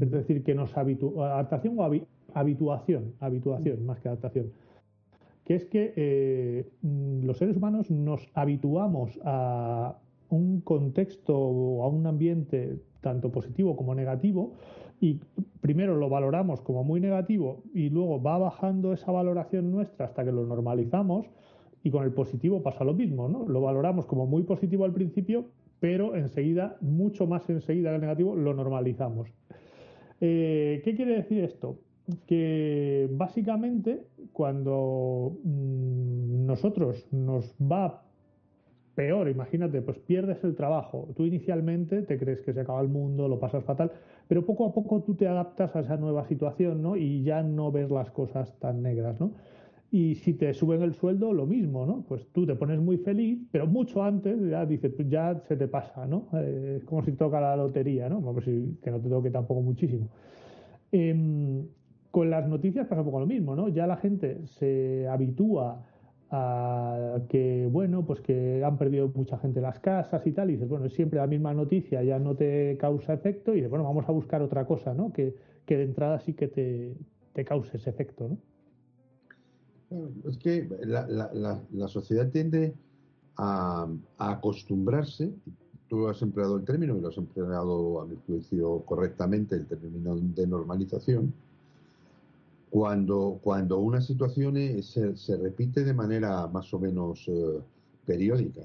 [0.00, 1.90] Es decir, que nos habitu adaptación o
[2.34, 4.50] habituación, habituación más que adaptación,
[5.44, 6.66] que es que eh,
[7.22, 9.98] los seres humanos nos habituamos a
[10.30, 14.52] un contexto o a un ambiente tanto positivo como negativo
[15.00, 15.20] y
[15.60, 20.32] primero lo valoramos como muy negativo y luego va bajando esa valoración nuestra hasta que
[20.32, 21.26] lo normalizamos
[21.82, 23.46] y con el positivo pasa lo mismo, ¿no?
[23.48, 25.46] Lo valoramos como muy positivo al principio,
[25.80, 29.28] pero enseguida, mucho más enseguida que el negativo, lo normalizamos.
[30.20, 31.78] Eh, ¿Qué quiere decir esto?
[32.26, 38.02] Que básicamente cuando mm, nosotros nos va
[38.98, 41.08] peor, imagínate, pues pierdes el trabajo.
[41.16, 43.92] Tú inicialmente te crees que se acaba el mundo, lo pasas fatal,
[44.28, 46.96] pero poco a poco tú te adaptas a esa nueva situación, ¿no?
[46.96, 49.32] Y ya no ves las cosas tan negras, ¿no?
[49.90, 52.04] Y si te suben el sueldo, lo mismo, ¿no?
[52.06, 55.66] Pues tú te pones muy feliz, pero mucho antes ya dices, pues ya se te
[55.66, 56.28] pasa, ¿no?
[56.34, 58.20] Eh, es como si toca la lotería, ¿no?
[58.20, 60.08] Como si que no te toque tampoco muchísimo.
[60.92, 61.66] Em,
[62.10, 63.68] con las noticias pasa un poco lo mismo, ¿no?
[63.68, 65.86] Ya la gente se habitúa
[66.30, 70.68] a que, bueno, pues que han perdido mucha gente las casas y tal, y dices,
[70.68, 74.12] bueno, siempre la misma noticia, ya no te causa efecto, y dices, bueno, vamos a
[74.12, 75.12] buscar otra cosa, ¿no?
[75.12, 76.94] Que, que de entrada sí que te,
[77.32, 78.38] te cause ese efecto, ¿no?
[80.28, 82.74] Es que la, sociedad tiende
[83.36, 83.88] a,
[84.18, 85.32] acostumbrarse,
[85.88, 90.16] tú has empleado el término y lo has empleado a mi juicio correctamente, el término
[90.16, 91.32] de normalización,
[92.70, 97.60] cuando, cuando una situación se, se repite de manera más o menos eh,
[98.04, 98.62] periódica.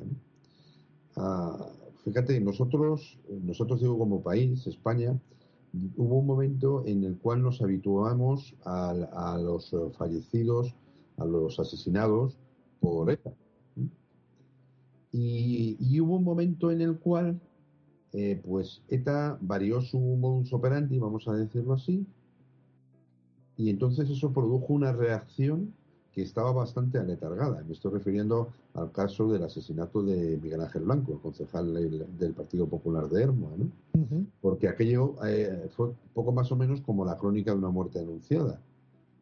[1.15, 1.69] Ah,
[2.03, 5.19] fíjate, nosotros, nosotros digo como país, España,
[5.97, 10.75] hubo un momento en el cual nos habituamos a, a los fallecidos
[11.17, 12.37] a los asesinados
[12.79, 13.33] por ETA.
[15.11, 17.39] Y, hubo un momento en el cual,
[18.13, 22.05] eh, pues ETA varió su modus operandi, vamos a decirlo así,
[23.57, 25.73] y entonces eso produjo una reacción
[26.11, 27.63] que estaba bastante aletargada.
[27.63, 32.67] Me estoy refiriendo al caso del asesinato de Miguel Ángel Blanco, el concejal del, Partido
[32.67, 33.51] Popular de Hermoa,
[34.39, 38.61] Porque aquello eh, fue poco más o menos como la crónica de una muerte anunciada.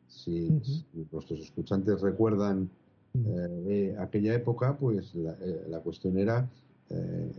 [0.08, 0.50] Si,
[1.12, 2.70] nuestros escuchantes recuerdan
[3.14, 6.50] eh, aquella época, pues la, eh, cuestión era
[6.90, 7.32] eh,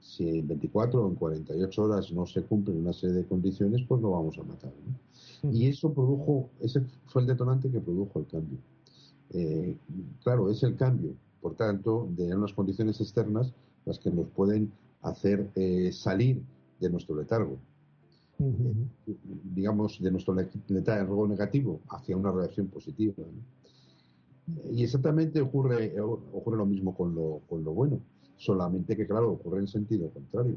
[0.00, 4.00] si en 24 o en 48 horas no se cumplen una serie de condiciones, pues
[4.00, 4.72] lo vamos a matar.
[5.42, 8.58] Y eso produjo, ese fue el detonante que produjo el cambio.
[10.22, 13.52] claro, es el cambio, por tanto, de unas condiciones externas
[13.84, 14.72] las que nos pueden
[15.02, 15.50] hacer
[15.92, 16.42] salir
[16.80, 17.58] de nuestro letargo
[19.54, 20.34] digamos, de nuestro
[20.68, 23.14] letargo negativo hacia una reacción positiva.
[24.70, 28.00] Y exactamente ocurre, ocurre lo mismo con lo, con lo bueno,
[28.36, 30.56] solamente que, claro, ocurre en sentido contrario.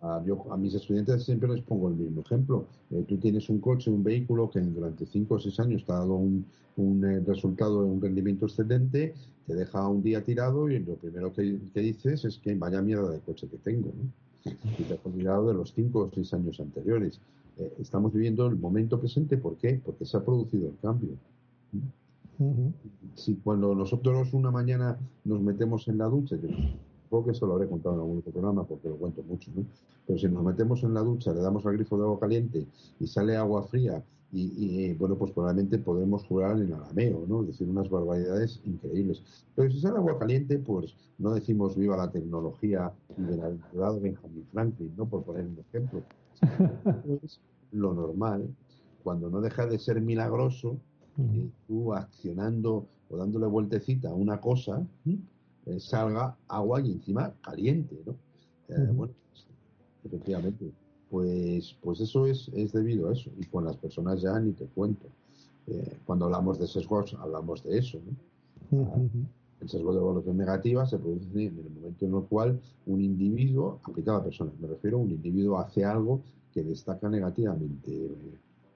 [0.00, 2.66] A, yo, a mis estudiantes siempre les pongo el mismo ejemplo.
[2.90, 5.96] Eh, tú tienes un coche, un vehículo que durante 5 o 6 años te ha
[5.96, 6.44] dado un,
[6.76, 9.14] un eh, resultado, un rendimiento excelente,
[9.46, 13.10] te deja un día tirado y lo primero que, que dices es que vaya mierda
[13.10, 13.88] de coche que tengo.
[13.88, 14.26] ¿no?
[14.78, 17.20] y te has olvidado de los cinco o seis años anteriores.
[17.58, 19.80] Eh, estamos viviendo el momento presente, ¿por qué?
[19.84, 21.10] Porque se ha producido el cambio.
[23.14, 26.48] Si cuando nosotros una mañana nos metemos en la ducha, yo
[27.06, 29.64] supongo que eso lo habré contado en algún otro programa porque lo cuento mucho, ¿no?
[30.06, 32.66] pero si nos metemos en la ducha, le damos al grifo de agua caliente
[32.98, 37.40] y sale agua fría y, bueno, pues probablemente podemos jugar en arameo, ¿no?
[37.42, 39.22] Es decir, unas barbaridades increíbles.
[39.54, 44.44] Pero si sale agua caliente, pues no decimos viva la tecnología de la de Benjamin
[44.52, 45.06] Franklin, ¿no?
[45.06, 46.02] Por poner un ejemplo.
[47.22, 47.40] Es
[47.72, 48.54] lo normal,
[49.02, 50.76] cuando no deja de ser milagroso,
[51.16, 54.86] que tú accionando o dándole vueltecita a una cosa,
[55.66, 58.12] eh, salga agua y encima caliente, ¿no?
[58.68, 59.46] Eh, bueno, pues,
[60.04, 60.72] efectivamente
[61.10, 63.30] pues, pues eso es, es debido a eso.
[63.38, 65.06] Y con las personas ya ni te cuento.
[65.66, 67.98] Eh, cuando hablamos de sesgos, hablamos de eso.
[69.60, 73.80] El sesgo de evaluación negativa se produce en el momento en el cual un individuo,
[73.84, 76.20] aplicado a personas, me refiero, un individuo hace algo
[76.52, 78.10] que destaca negativamente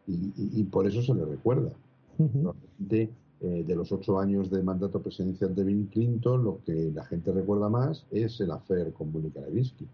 [0.06, 1.72] y, por eso se le recuerda.
[3.40, 7.32] Eh, de los ocho años de mandato presidencial de Bill Clinton, lo que la gente
[7.32, 9.86] recuerda más es el afer con Mónica Lewinsky.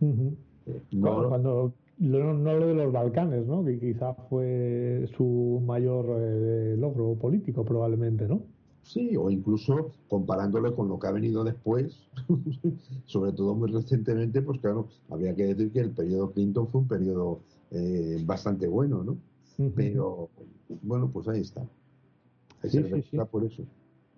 [0.00, 3.64] Eh, no, cuando no, lo de los Balcanes, ¿no?
[3.64, 8.42] que quizá fue su mayor eh, logro político probablemente, ¿no?
[8.82, 12.06] Sí, o incluso comparándolo con lo que ha venido después,
[13.06, 16.88] sobre todo muy recientemente, pues claro, habría que decir que el periodo Clinton fue un
[16.88, 17.40] periodo
[17.70, 19.16] eh, bastante bueno, ¿no?
[19.76, 20.30] Pero
[20.82, 21.64] bueno, pues ahí está.
[22.68, 23.64] Sí, por eso.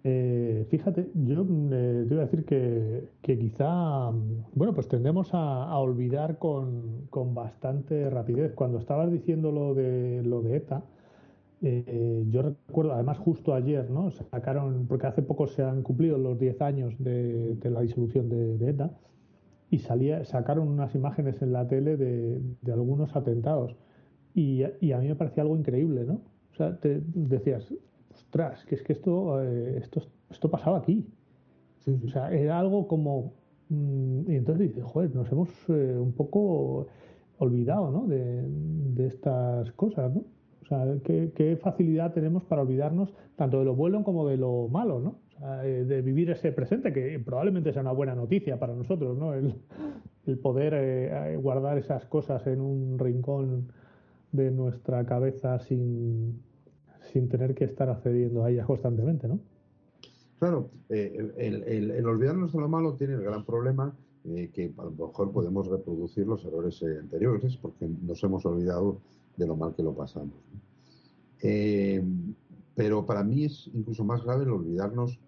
[0.09, 4.13] Eh, fíjate, yo eh, te iba a decir que, quizá,
[4.55, 8.53] bueno, pues tendemos a, olvidar con, bastante rapidez.
[8.55, 10.85] Cuando estabas diciendo lo de, lo de ETA,
[11.61, 14.13] eh, yo recuerdo, además justo ayer, ¿no?
[14.13, 18.93] Sacaron, porque hace poco se han cumplido los 10 años de, la disolución de, ETA,
[19.71, 22.41] y salía, sacaron unas imágenes en la tele de,
[22.73, 23.75] algunos atentados.
[24.35, 26.21] Y, y, a mí me parecía algo increíble, ¿no?
[26.53, 27.75] O sea, te decías,
[28.27, 31.07] ostras, que es que esto, eh, esto, esto pasaba aquí.
[32.05, 33.33] O sea, era algo como...
[33.69, 36.89] Mm, y entonces dices, joder, nos hemos eh, un poco
[37.39, 38.07] olvidado ¿no?
[38.07, 40.25] de, estas cosas, ¿no?
[40.63, 44.99] O sea, ¿qué, facilidad tenemos para olvidarnos tanto de lo bueno como de lo malo,
[45.01, 45.19] ¿no?
[45.29, 49.17] O sea, eh, de vivir ese presente, que probablemente sea una buena noticia para nosotros,
[49.17, 49.35] ¿no?
[49.35, 49.55] El,
[50.27, 53.69] el poder guardar esas cosas en un rincón
[54.33, 56.41] de nuestra cabeza sin,
[57.13, 59.39] sin tener que estar accediendo a ellas constantemente, ¿no?
[60.39, 63.95] Claro, eh, el, olvidarnos de lo malo tiene el gran problema
[64.25, 68.99] eh, que a lo mejor podemos reproducir los errores eh, anteriores porque nos hemos olvidado
[69.37, 70.35] de lo mal que lo pasamos.
[72.75, 75.19] pero para mí es incluso más grave el olvidarnos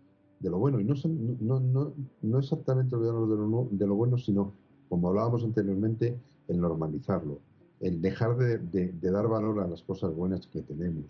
[0.41, 0.81] de lo bueno.
[0.81, 0.95] Y no,
[1.41, 4.53] no, no, no exactamente olvidarnos de lo, de lo, bueno, sino,
[4.89, 6.19] como hablábamos anteriormente,
[6.49, 7.41] el normalizarlo,
[7.81, 11.05] el dejar de, dar valor a las cosas buenas que tenemos.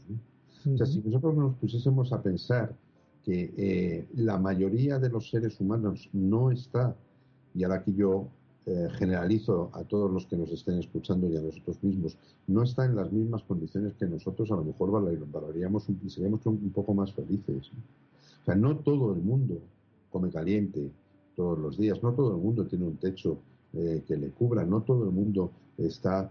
[0.67, 2.75] O sea, si nosotros nos pusiésemos a pensar
[3.25, 6.97] que eh, la mayoría de los seres humanos no está,
[7.55, 8.29] y ahora aquí yo
[8.67, 12.85] eh, generalizo a todos los que nos estén escuchando y a nosotros mismos, no está
[12.85, 17.13] en las mismas condiciones que nosotros, a lo mejor valoraríamos y seríamos un, poco más
[17.13, 17.71] felices.
[18.43, 19.59] O sea, no todo el mundo
[20.11, 20.91] come caliente
[21.35, 23.39] todos los días, no todo el mundo tiene un techo
[23.73, 26.31] eh, que le cubra, no todo el mundo está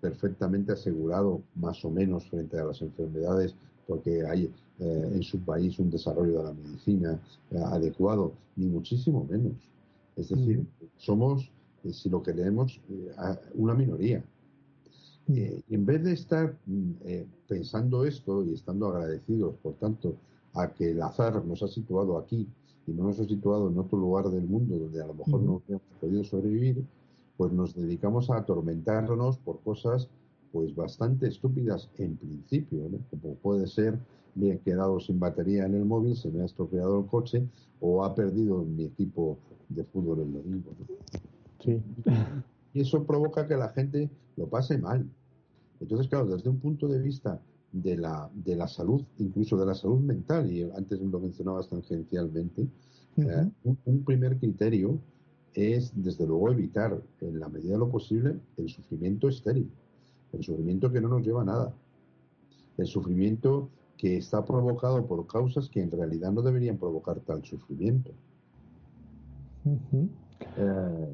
[0.00, 3.54] perfectamente asegurado más o menos frente a las enfermedades
[3.90, 4.48] porque hay
[4.78, 9.52] eh, en su país un desarrollo de la medicina eh, adecuado, ni muchísimo menos.
[10.16, 10.64] Es decir,
[10.96, 11.50] somos,
[11.82, 12.80] eh, si lo queremos,
[13.54, 14.22] una minoría.
[15.26, 16.92] y en vez de estar mm,
[17.48, 20.14] pensando esto y estando agradecidos, por tanto,
[20.54, 22.46] a que el azar nos ha situado aquí
[22.86, 25.62] y no nos ha situado en otro lugar del mundo donde a lo mejor no
[25.68, 26.84] hemos podido sobrevivir,
[27.40, 30.10] pues nos dedicamos a atormentarnos por cosas
[30.52, 33.98] pues bastante estúpidas en principio, como puede ser
[34.34, 37.48] me he quedado sin batería en el móvil, se me ha estropeado el coche
[37.80, 39.38] o ha perdido mi equipo
[39.70, 40.70] de fútbol el domingo.
[41.64, 41.82] Sí.
[42.74, 45.08] Y eso provoca que la gente lo pase mal.
[45.80, 47.40] Entonces, claro, desde un punto de vista
[47.72, 52.68] de la, de la salud, incluso de la salud mental, y antes lo mencionabas tangencialmente,
[53.16, 55.00] eh, un, primer criterio
[55.54, 59.70] es, desde luego, evitar, en la medida de lo posible, el sufrimiento estéril
[60.32, 61.74] el sufrimiento que no nos lleva a nada,
[62.78, 68.12] el sufrimiento que está provocado por causas que en realidad no deberían provocar tal sufrimiento.
[70.56, 71.12] Eh,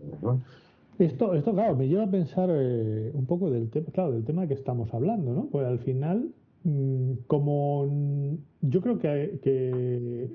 [0.99, 4.47] esto, esto, claro, me lleva a pensar eh, un poco del tema, claro, del tema
[4.47, 5.47] que estamos hablando, ¿no?
[5.47, 6.30] Pues al final,
[6.62, 10.30] mm, como yo creo que, que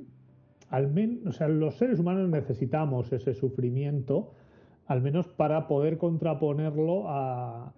[0.72, 4.32] al menos, o sea, los seres humanos necesitamos ese sufrimiento,
[4.88, 7.74] al menos para poder contraponerlo a,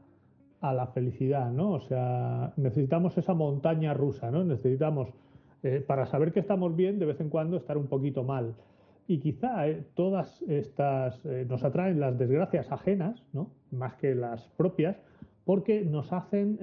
[0.61, 1.71] a la felicidad, ¿no?
[1.71, 4.45] O sea, necesitamos esa montaña rusa, ¿no?
[4.45, 5.09] Necesitamos,
[5.63, 8.53] eh, para saber que estamos bien, de vez en cuando estar un poquito mal.
[9.07, 13.49] Y quizá eh, todas estas eh, nos atraen las desgracias ajenas, ¿no?
[13.71, 14.95] Más que las propias,
[15.45, 16.57] porque nos hacen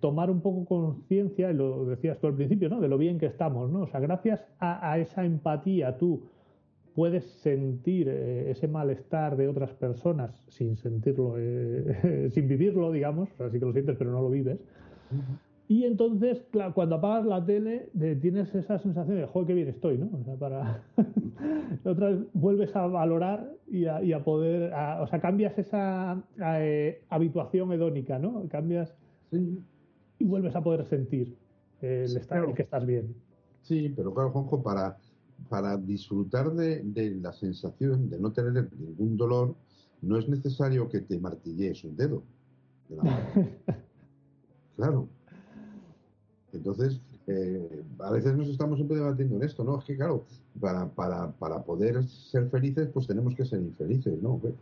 [0.00, 2.80] tomar un poco conciencia, y lo decías tú al principio, ¿no?
[2.80, 3.82] De lo bien que estamos, ¿no?
[3.82, 6.22] O sea, gracias a, a esa empatía tú
[6.94, 13.36] puedes sentir eh, ese malestar de otras personas sin sentirlo, eh, sin vivirlo, digamos, o
[13.36, 14.58] sea, sí que lo sientes pero no lo vives.
[15.66, 17.90] Y entonces, claro, cuando apagas la tele,
[18.20, 20.10] tienes esa sensación de, joder, qué bien estoy, ¿no?
[20.12, 20.84] O sea, para...
[21.84, 26.22] otra vez vuelves a valorar y a, poder, o sea, cambias esa
[26.60, 28.46] eh, habituación hedónica, ¿no?
[28.48, 28.94] Cambias
[29.32, 31.34] y vuelves a poder sentir
[31.80, 33.14] el, estar, el que estás bien.
[33.62, 34.96] Sí, pero claro, Juanjo, para
[35.48, 39.54] para disfrutar de, la sensación de no tener ningún dolor,
[40.02, 42.22] no es necesario que te martillees un dedo.
[44.76, 45.08] claro.
[46.54, 49.78] Entonces, eh, a veces nos estamos siempre debatiendo en esto, ¿no?
[49.78, 50.24] Es que, claro,
[50.60, 54.38] para, para, para poder ser felices, pues tenemos que ser infelices, ¿no?
[54.38, 54.54] Pues,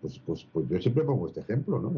[0.00, 1.92] pues, pues, pues, yo siempre pongo este ejemplo, ¿no?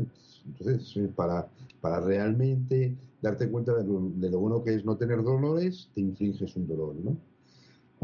[0.47, 1.49] Entonces, para,
[1.81, 6.01] para realmente darte cuenta de lo, de lo bueno que es no tener dolores, te
[6.01, 7.16] infliges un dolor, ¿no?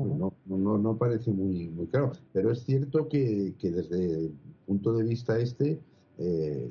[0.05, 2.13] no, no, no parece muy, muy claro.
[2.33, 4.33] Pero es cierto que, desde el
[4.67, 5.81] punto de vista este,
[6.19, 6.71] eh,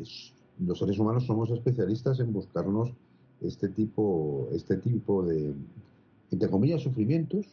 [0.60, 2.93] los seres humanos somos especialistas en buscarnos
[3.42, 5.54] este tipo, este tipo de,
[6.32, 7.46] entre comillas, sufrimientos,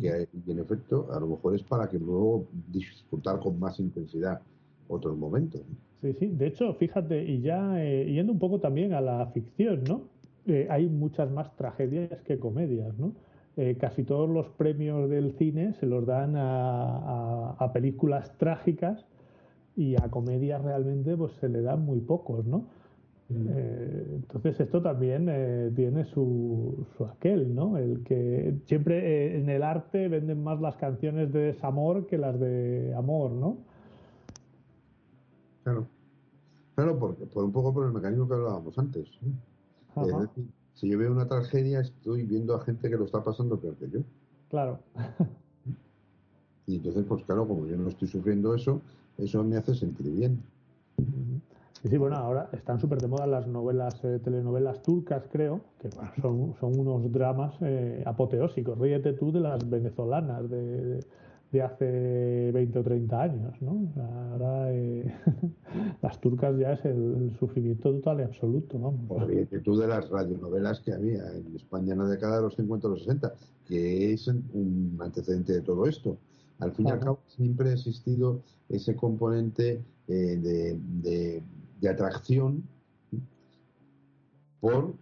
[0.00, 4.40] que en efecto a lo mejor es para que luego disfrutar con más intensidad
[4.88, 5.60] otros momentos.
[6.00, 9.84] Sí, sí, de hecho, fíjate, y ya eh, yendo un poco también a la ficción,
[9.84, 10.02] ¿no?
[10.46, 13.12] Eh, hay muchas más tragedias que comedias, ¿no?
[13.56, 19.04] Eh, casi todos los premios del cine se los dan a, películas trágicas
[19.76, 22.66] y a comedias realmente pues se le dan muy pocos, ¿no?
[23.28, 23.46] Mm.
[23.50, 27.76] Eh, entonces esto también eh, tiene su, su, aquel, ¿no?
[27.76, 32.94] El que siempre en el arte venden más las canciones de desamor que las de
[32.96, 33.58] amor, ¿no?
[35.62, 35.86] Claro,
[36.74, 39.08] claro, por, por un poco por el mecanismo que hablábamos antes.
[40.74, 43.90] Si yo veo una tragedia, estoy viendo a gente que lo está pasando peor que
[43.90, 44.00] yo.
[44.48, 44.78] Claro.
[46.66, 48.80] Y entonces, pues claro, como yo no estoy sufriendo eso,
[49.16, 50.38] eso me hace sentir bien.
[50.98, 51.37] Sí,
[51.82, 56.54] sí, bueno, ahora están súper de moda las novelas, eh, telenovelas turcas, creo, que son,
[56.58, 58.78] son unos dramas eh, apoteósicos.
[58.78, 61.00] Ríete tú de las venezolanas de,
[61.52, 63.92] de, hace 20 o 30 años, ¿no?
[64.32, 65.14] Ahora eh,
[66.02, 69.26] las turcas ya es el, sufrimiento total y absoluto, vamos.
[69.26, 72.86] ríete tú de las radionovelas que había en España en la década de los 50
[72.86, 73.32] o los 60,
[73.66, 76.18] que es un antecedente de todo esto.
[76.58, 81.42] Al fin y al cabo siempre ha existido ese componente de de
[81.86, 82.64] atracción
[84.60, 84.94] por,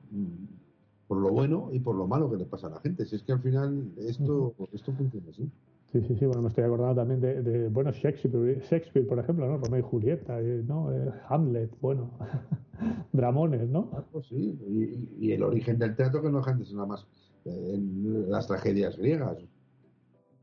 [1.08, 3.06] por lo bueno y por lo malo que le pasa a la gente.
[3.06, 5.50] Si es que al final esto, esto funciona así.
[5.92, 9.56] Sí, sí, sí, bueno, me estoy acordando también de, bueno, Shakespeare, Shakespeare, por ejemplo, ¿no?
[9.56, 10.92] Romeo y Julieta, eh, ¿no?
[10.92, 12.10] Eh, Hamlet, bueno,
[13.12, 13.90] Dramones, ¿no?
[13.92, 14.58] Ah, pues sí,
[15.18, 17.06] y, el origen del teatro que no es antes nada más
[17.44, 19.38] eh, en las tragedias griegas.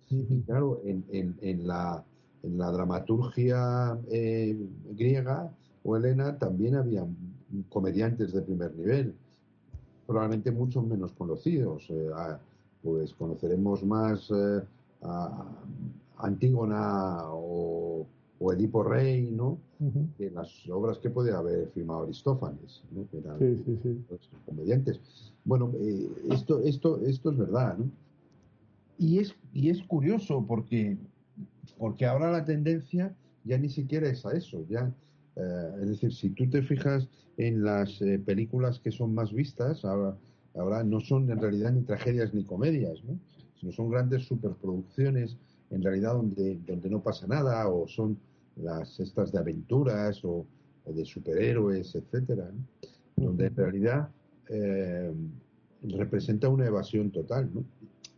[0.09, 2.03] Y claro, en, en, en, la,
[2.43, 3.97] en la dramaturgia
[4.91, 5.51] griega
[5.83, 7.05] o Elena también había
[7.69, 9.13] comediantes de primer nivel,
[10.07, 11.85] probablemente mucho menos conocidos.
[11.89, 12.09] Eh,
[12.81, 14.61] pues conoceremos más eh,
[15.03, 15.45] a
[16.17, 18.05] Antígona o,
[18.51, 19.57] Edipo Rey, ¿no?
[20.17, 23.07] Que las obras que podía haber firmado Aristófanes, ¿no?
[23.09, 23.37] Que eran
[24.45, 24.99] comediantes.
[25.45, 27.89] Bueno, eh, esto, esto, esto es verdad, ¿no?
[28.97, 30.97] Y es, y es curioso porque,
[31.77, 33.15] porque ahora la tendencia
[33.45, 34.93] ya ni siquiera es a eso, ya
[35.35, 37.07] eh, es decir, si tú te fijas
[37.37, 40.15] en las eh, películas que son más vistas, ahora,
[40.55, 43.17] ahora, no son en realidad ni tragedias ni comedias, ¿no?
[43.59, 45.37] sino son grandes superproducciones
[45.71, 48.17] en realidad donde, donde no pasa nada o son
[48.57, 50.45] las estas de aventuras o,
[50.85, 52.51] de superhéroes, etcétera,
[53.15, 54.09] donde en realidad
[54.49, 55.13] eh,
[55.81, 57.49] representa una evasión total.
[57.53, 57.63] ¿no?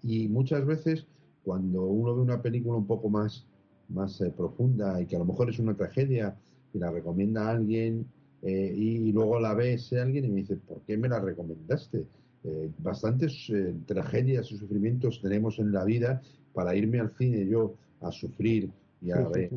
[0.02, 1.06] Y muchas veces
[1.44, 3.46] cuando uno ve una película un poco más,
[3.88, 6.36] más profunda y que a lo mejor es una tragedia
[6.76, 8.06] y la recomienda a alguien
[8.42, 12.06] eh, y, luego la ve ese alguien y me dice, ¿por qué me la recomendaste?
[12.44, 16.22] Eh, bastantes eh, tragedias y sufrimientos tenemos en la vida
[16.54, 18.70] para irme al cine yo a sufrir
[19.02, 19.50] y a ver.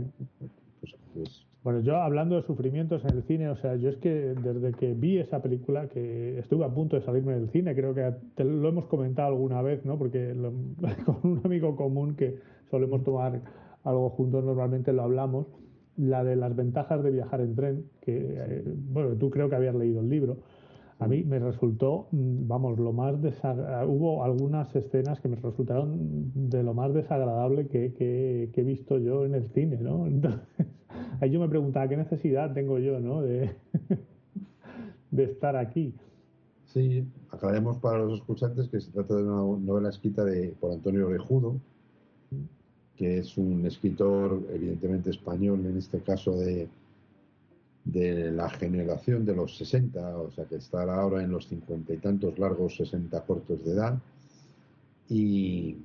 [0.81, 4.11] Pues, pues, bueno, yo hablando de sufrimientos en el cine, o sea, yo es que
[4.11, 8.15] desde que vi esa película, que estuve a punto de salirme del cine, creo que
[8.43, 9.99] lo hemos comentado alguna vez, ¿no?
[9.99, 10.35] Porque
[11.05, 12.39] con un amigo común que
[12.71, 13.43] solemos tomar
[13.85, 15.47] algo juntos, normalmente lo hablamos
[15.99, 19.75] la de las ventajas de viajar en tren, que, eh, bueno, tú creo que habías
[19.75, 20.39] leído el libro.
[21.01, 23.93] A mí me resultó, mm, vamos, lo más desagradable.
[23.93, 29.35] Hubo algunas escenas que me resultaron de lo más desagradable que, he visto yo en
[29.35, 30.07] el cine, ¿no?
[30.07, 30.67] Entonces,
[31.21, 33.23] ahí yo me preguntaba, ¿qué necesidad tengo yo, ¿no?
[33.23, 33.51] De,
[35.11, 35.95] de estar aquí.
[36.65, 41.07] Sí, aclaremos para los escuchantes que se trata de una novela escrita de, por Antonio
[41.07, 41.61] Orejudo,
[42.99, 46.69] que es un escritor evidentemente español, en este caso de,
[47.85, 51.99] de la generación de los 60, o sea que estará ahora en los cincuenta y
[51.99, 53.99] tantos largos, 60 cortos de edad,
[55.09, 55.77] y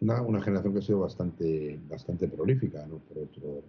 [0.00, 2.98] una, generación que ha sido bastante, bastante prolífica, ¿no?
[2.98, 3.62] por, otro,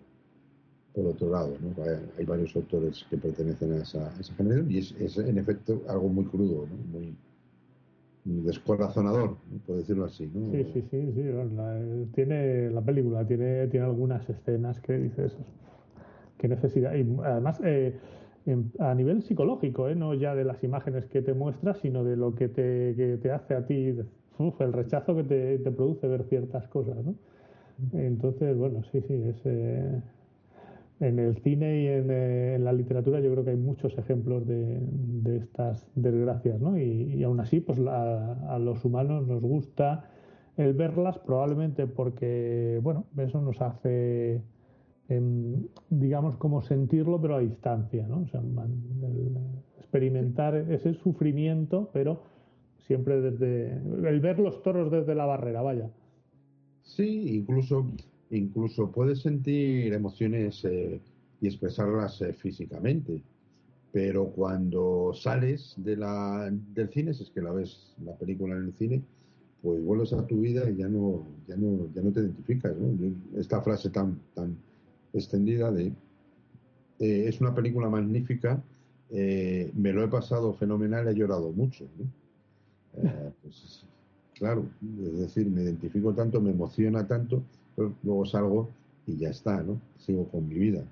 [0.96, 1.56] por otro lado.
[1.62, 1.84] ¿no?
[2.18, 6.66] Hay, varios autores que pertenecen a esa, generación y es, en efecto algo muy crudo,
[6.66, 7.00] ¿no?
[8.26, 10.30] Descorazonador, por decirlo así.
[10.34, 10.46] ¿no?
[10.52, 11.24] Sí, sí, sí, sí.
[11.56, 11.80] La,
[12.14, 15.36] tiene la película, tiene, tiene algunas escenas que dices,
[16.38, 16.94] qué necesidad.
[16.96, 17.98] Y además, eh,
[18.80, 19.96] a nivel psicológico, ¿eh?
[19.96, 23.32] no ya de las imágenes que te muestra, sino de lo que te, que te
[23.32, 23.96] hace a ti,
[24.60, 26.98] el rechazo que te, te, produce ver ciertas cosas.
[27.04, 27.16] ¿no?
[27.94, 29.42] Entonces, bueno, sí, sí, es.
[29.46, 30.02] Eh,
[31.00, 34.82] en el cine y eh, en, la literatura yo creo que hay muchos ejemplos de,
[35.38, 36.78] estas desgracias, ¿no?
[36.78, 40.10] Y, aún así, pues a los humanos nos gusta
[40.58, 44.42] el verlas probablemente porque, bueno, eso nos hace,
[45.10, 48.22] em, digamos, como sentirlo, pero a distancia, ¿no?
[48.22, 48.42] O sea,
[49.80, 52.22] experimentar ese sufrimiento, pero
[52.78, 53.74] siempre desde,
[54.08, 55.90] el ver los toros desde la barrera, vaya.
[56.82, 57.88] Sí, incluso
[58.38, 61.00] incluso puedes sentir emociones eh,
[61.42, 63.22] y expresarlas eh, físicamente,
[63.92, 68.66] pero cuando sales de la, del cine, si es que la ves la película en
[68.66, 69.02] el cine,
[69.62, 72.74] pues vuelves a tu vida y ya no, ya no, ya no te identificas.
[73.38, 74.58] Esta frase tan, tan
[75.14, 75.94] extendida de
[77.00, 78.62] eh, es una película magnífica,
[79.12, 81.86] me lo he pasado fenomenal, he llorado mucho.
[83.44, 83.86] pues,
[84.34, 84.66] claro,
[85.04, 87.44] es decir, me identifico tanto, me emociona tanto
[87.76, 88.70] luego salgo
[89.06, 89.80] y ya está, ¿no?
[89.98, 90.84] Sigo con mi vida.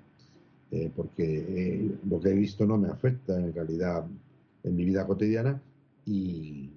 [0.70, 4.06] Eh, porque eh, lo que he visto no me afecta en realidad
[4.64, 5.60] en mi vida cotidiana
[6.06, 6.70] y,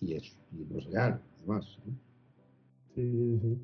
[0.00, 1.78] y, es, y no es real, además.
[2.94, 3.58] Sí, sí, sí.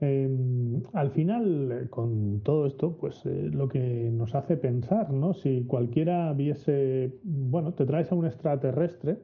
[0.00, 5.34] Em, al final, con todo esto, pues eh, lo que nos hace pensar, ¿no?
[5.34, 9.18] Si cualquiera viese, bueno, te traes a un extraterrestre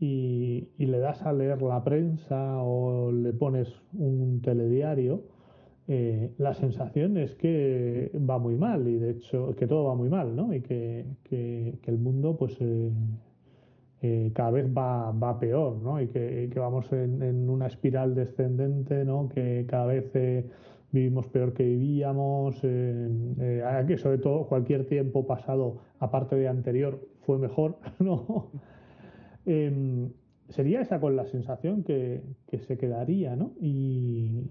[0.00, 5.22] y, le das a leer la prensa o le pones un telediario,
[5.88, 10.08] eh, la sensación es que va muy mal y de hecho que todo va muy
[10.08, 10.54] mal, ¿no?
[10.54, 11.04] Y que,
[11.86, 12.90] el mundo, pues, eh,
[14.02, 16.00] eh, cada vez va, va peor, ¿no?
[16.00, 19.28] Y que, vamos en, una espiral descendente, ¿no?
[19.28, 20.46] Que cada vez eh,
[20.92, 27.76] vivimos peor que vivíamos, que sobre todo cualquier tiempo pasado, aparte de anterior, fue mejor,
[27.98, 28.50] ¿no?
[29.50, 30.12] Em,
[30.50, 32.22] sería esa con la sensación que,
[32.56, 33.50] se quedaría, ¿no?
[33.60, 34.44] Y,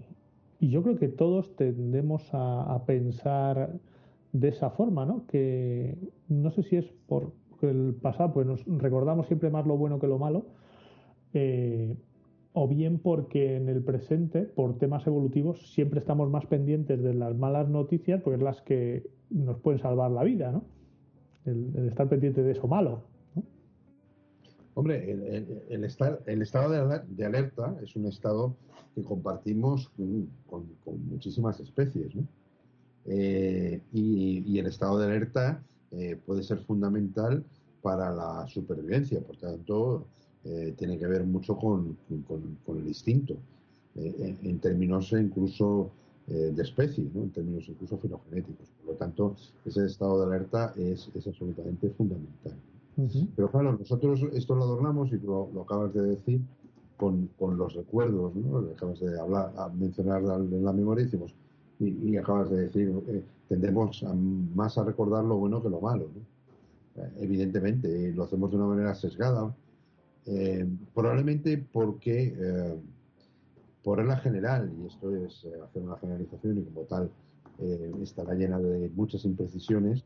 [0.60, 3.80] yo creo que todos tendemos a, pensar
[4.34, 5.26] de esa forma, ¿no?
[5.26, 5.96] Que
[6.28, 7.32] no sé si es por,
[7.62, 10.44] el pasado, pues nos recordamos siempre más lo bueno que lo malo,
[11.32, 11.96] eh,
[12.52, 17.34] o bien porque en el presente, por temas evolutivos, siempre estamos más pendientes de las
[17.34, 20.62] malas noticias, porque es las que nos pueden salvar la vida, ¿no?
[21.46, 23.09] El, estar pendiente de eso malo.
[24.74, 25.10] Hombre,
[25.68, 26.70] el, estar, el estado
[27.06, 28.54] de alerta es un estado
[28.94, 29.90] que compartimos
[30.48, 30.66] con,
[31.08, 32.26] muchísimas especies, ¿no?
[33.06, 37.42] Eh, y, el estado de alerta eh, puede ser fundamental
[37.82, 40.06] para la supervivencia, por tanto,
[40.44, 43.36] eh, tiene que ver mucho con, el instinto,
[43.96, 45.90] en, términos incluso
[46.26, 48.68] de especie, en términos incluso filogenéticos.
[48.78, 52.54] Por lo tanto, ese estado de alerta es, absolutamente fundamental.
[53.36, 56.40] Pero claro, nosotros esto lo adornamos, y lo, acabas de decir,
[56.96, 58.58] con, los recuerdos, ¿no?
[58.58, 61.34] acabas de hablar, mencionar en la memoria, decimos,
[61.78, 62.92] y, acabas de decir,
[63.48, 64.04] tendemos
[64.54, 66.08] más a recordar lo bueno que lo malo.
[67.18, 69.54] Evidentemente, lo hacemos de una manera sesgada,
[70.26, 72.76] eh, probablemente porque, eh,
[73.82, 77.10] por regla general, y esto es eh, hacer una generalización y como tal
[78.02, 80.02] estará llena de muchas imprecisiones,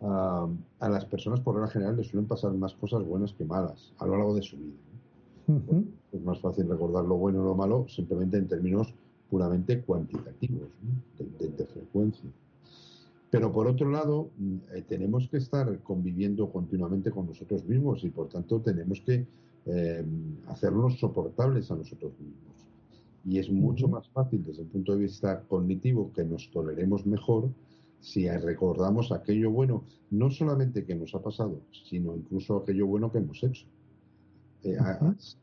[0.00, 4.06] a las personas por regla general les suelen pasar más cosas buenas que malas a
[4.06, 5.82] lo largo de su vida.
[6.12, 8.94] es más fácil recordar lo bueno o lo malo simplemente en términos
[9.30, 10.68] puramente cuantitativos,
[11.18, 12.30] de, frecuencia.
[13.30, 18.10] Pero por otro lado, mm, eh, tenemos que estar conviviendo continuamente con nosotros mismos y
[18.10, 19.26] por tanto tenemos que
[19.66, 20.04] eh,
[20.46, 22.48] hacernos soportables a nosotros mismos.
[23.26, 27.50] Y es mucho más fácil desde el punto de vista cognitivo que nos toleremos mejor
[28.00, 33.18] si recordamos aquello bueno, no solamente que nos ha pasado, sino incluso aquello bueno que
[33.18, 33.66] hemos hecho.
[34.62, 34.76] Eh,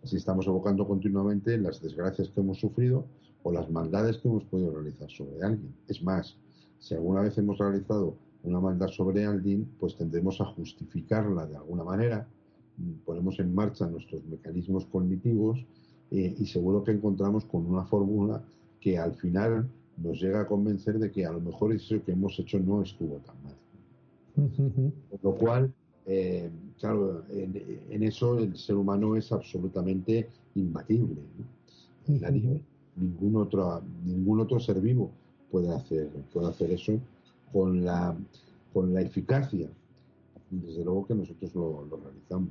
[0.03, 3.05] si estamos evocando continuamente las desgracias que hemos sufrido
[3.43, 5.73] o las maldades que hemos podido realizar sobre alguien.
[5.87, 6.37] Es más,
[6.79, 11.83] si alguna vez hemos realizado una maldad sobre alguien, pues tendremos a justificarla de alguna
[11.83, 12.27] manera,
[13.05, 15.65] ponemos en marcha nuestros mecanismos cognitivos
[16.11, 18.43] eh, y seguro que encontramos con una fórmula
[18.79, 22.37] que al final nos llega a convencer de que a lo mejor eso que hemos
[22.39, 23.55] hecho no estuvo tan mal.
[25.09, 25.73] Por lo cual,
[26.05, 31.21] eh, claro, en, eso el ser humano es absolutamente imbatible.
[32.07, 32.59] ¿no?
[32.97, 35.11] ningún otro, ningún otro ser vivo
[35.51, 36.93] puede hacer, puede hacer eso
[37.51, 38.15] con la,
[38.73, 39.69] con la eficacia.
[40.49, 42.49] Desde luego que nosotros lo, realizamos.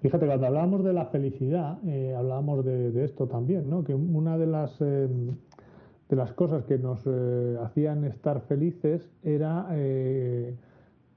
[0.00, 3.84] Fíjate, cuando hablábamos de la felicidad, eh, hablábamos de, esto también, ¿no?
[3.84, 5.08] Que una de las eh,
[6.12, 9.68] de las cosas que nos eh, hacían estar felices era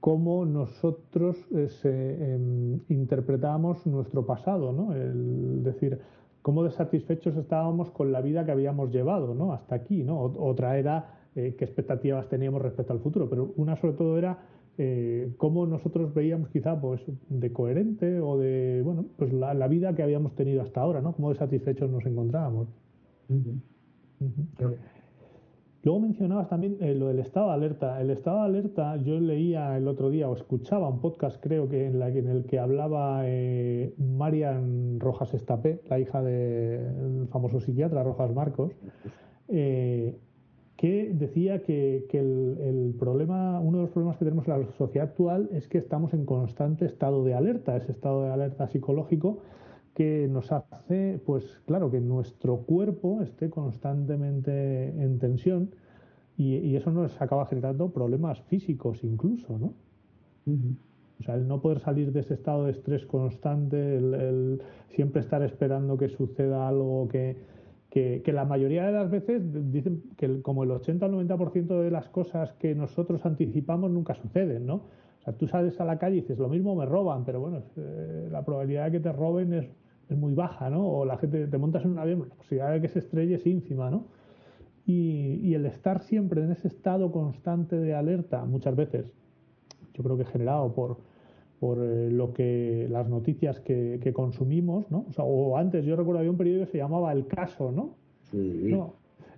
[0.00, 1.36] cómo nosotros
[1.84, 4.94] em, interpretábamos nuestro pasado, ¿no?
[4.94, 6.00] El decir,
[6.46, 9.52] cómo desatisfechos estábamos con la vida que habíamos llevado ¿no?
[9.52, 10.04] hasta aquí.
[10.04, 10.20] ¿no?
[10.20, 14.38] Otra era eh, qué expectativas teníamos respecto al futuro, pero una sobre todo era
[14.78, 20.04] eh, cómo nosotros veíamos quizá pues, de coherente o de bueno pues la, vida que
[20.04, 21.14] habíamos tenido hasta ahora, ¿no?
[21.14, 22.68] cómo desatisfechos nos encontrábamos.
[25.86, 28.00] Luego mencionabas también eh, lo del estado de alerta.
[28.00, 31.86] El estado de alerta, yo leía el otro día o escuchaba un podcast, creo que
[31.86, 38.02] en, la, en el que hablaba eh, Marian Rojas Estapé, la hija del famoso psiquiatra
[38.02, 38.72] Rojas Marcos,
[39.46, 40.18] eh,
[40.76, 45.06] que decía que, el, el, problema, uno de los problemas que tenemos en la sociedad
[45.06, 49.38] actual es que estamos en constante estado de alerta, ese estado de alerta psicológico
[49.96, 55.70] que nos hace, pues claro, que nuestro cuerpo esté constantemente en tensión
[56.36, 59.72] y, eso nos acaba generando problemas físicos incluso, ¿no?
[61.18, 65.42] O sea, el no poder salir de ese estado de estrés constante, el, siempre estar
[65.42, 67.38] esperando que suceda algo que,
[67.88, 69.42] que, la mayoría de las veces
[69.72, 74.66] dicen que como el 80 o 90% de las cosas que nosotros anticipamos nunca suceden,
[74.66, 74.74] ¿no?
[74.74, 77.62] O sea, tú sales a la calle y dices, lo mismo me roban, pero bueno,
[77.78, 79.66] eh, la probabilidad de que te roben es
[80.08, 80.86] es muy baja, ¿no?
[80.86, 83.46] O la gente, te montas en un avión, la posibilidad de que se estrelle es
[83.46, 84.04] ínfima, ¿no?
[84.86, 89.06] Y, el estar siempre en ese estado constante de alerta, muchas veces,
[89.94, 90.98] yo creo que generado por,
[91.58, 95.06] por eh, lo que las noticias que, consumimos, ¿no?
[95.18, 97.96] O, antes yo recuerdo había un periodo que se llamaba El Caso, ¿no?
[98.30, 98.78] Sí.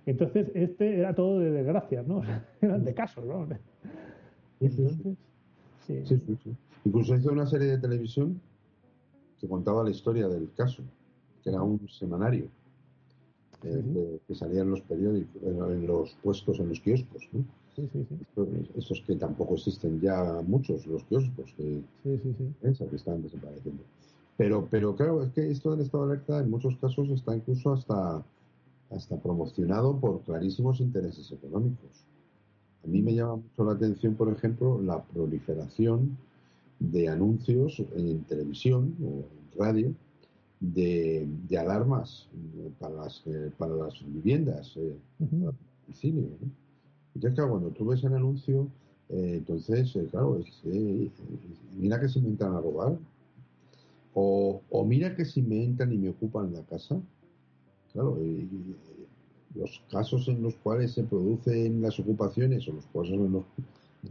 [0.05, 2.21] Entonces este era todo de desgracias, ¿no?
[2.61, 3.47] eran de casos, ¿no?
[4.59, 6.05] Entonces, sí.
[6.05, 6.55] Sí, sí,
[6.85, 8.39] Incluso hizo una serie de televisión
[9.39, 10.83] que contaba la historia del caso,
[11.43, 12.47] que era un semanario
[13.63, 17.27] eh, que salía en los periódicos, en, los puestos, en los kioscos.
[17.33, 17.43] ¿no?
[17.75, 18.05] Sí, sí,
[18.75, 23.83] Estos, que tampoco existen ya muchos, los kioscos, que, que están desapareciendo.
[24.37, 27.73] Pero, pero claro, es que esto del estado de alerta en muchos casos está incluso
[27.73, 28.23] hasta,
[28.89, 32.05] hasta promocionado por clarísimos intereses económicos.
[32.85, 36.17] A mí me llama mucho la atención, por ejemplo, la proliferación
[36.79, 39.93] de anuncios en televisión o en radio
[40.59, 41.27] de,
[41.57, 44.95] alarmas eh, para las, eh, para las viviendas, eh,
[47.15, 48.67] Entonces, claro, cuando tú ves el anuncio,
[49.09, 50.39] entonces, claro,
[51.75, 52.95] mira que si me entran a robar,
[54.13, 57.01] o, o, mira que si me entran y me ocupan la casa,
[57.91, 58.19] claro,
[59.55, 63.45] los casos en los cuales se producen las ocupaciones o los casos en los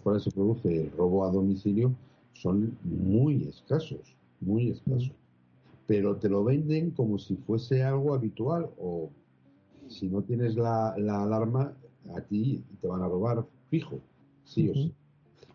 [0.02, 1.94] cuales se produce el robo a domicilio
[2.34, 5.12] son muy escasos, muy escasos
[5.88, 9.08] pero te lo venden como si fuese algo habitual o
[9.88, 11.72] si no tienes la, alarma,
[12.14, 13.98] a ti te van a robar fijo,
[14.44, 14.92] sí o sí.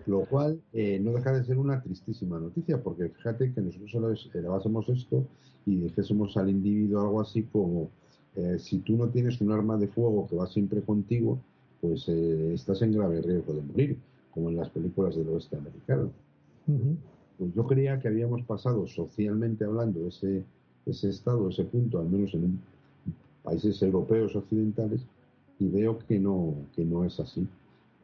[0.07, 4.89] Lo cual eh, no deja de ser una tristísima noticia, porque fíjate que nosotros elevásemos
[4.89, 5.24] esto
[5.67, 7.91] y dijésemos al individuo algo así como,
[8.36, 11.38] eh, si tú no tienes un arma de fuego que va siempre contigo,
[11.80, 13.97] pues eh, estás en grave riesgo de morir,
[14.32, 16.09] como en las películas del oeste americano.
[17.38, 20.43] Pues yo creía que habíamos pasado socialmente hablando ese,
[20.86, 22.59] ese estado, ese punto, al menos en
[23.43, 25.01] países europeos occidentales,
[25.59, 27.47] y veo que no, que no es así,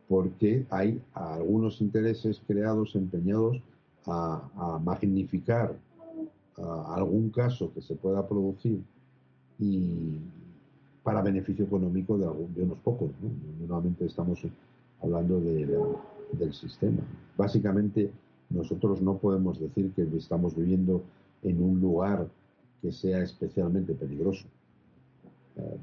[0.08, 3.62] porque hay algunos intereses creados, empeñados
[4.06, 5.76] a, magnificar
[6.58, 8.82] algún caso que se pueda producir
[9.60, 10.18] y
[11.04, 13.10] para beneficio económico de, de unos pocos.
[13.22, 13.30] ¿no?
[13.62, 14.42] Normalmente estamos
[15.02, 17.00] hablando del sistema.
[17.38, 18.12] Básicamente,
[18.50, 21.04] nosotros no podemos decir que estamos viviendo
[21.44, 22.28] en un lugar
[22.82, 24.46] que sea especialmente peligroso.
[25.58, 25.78] Eh,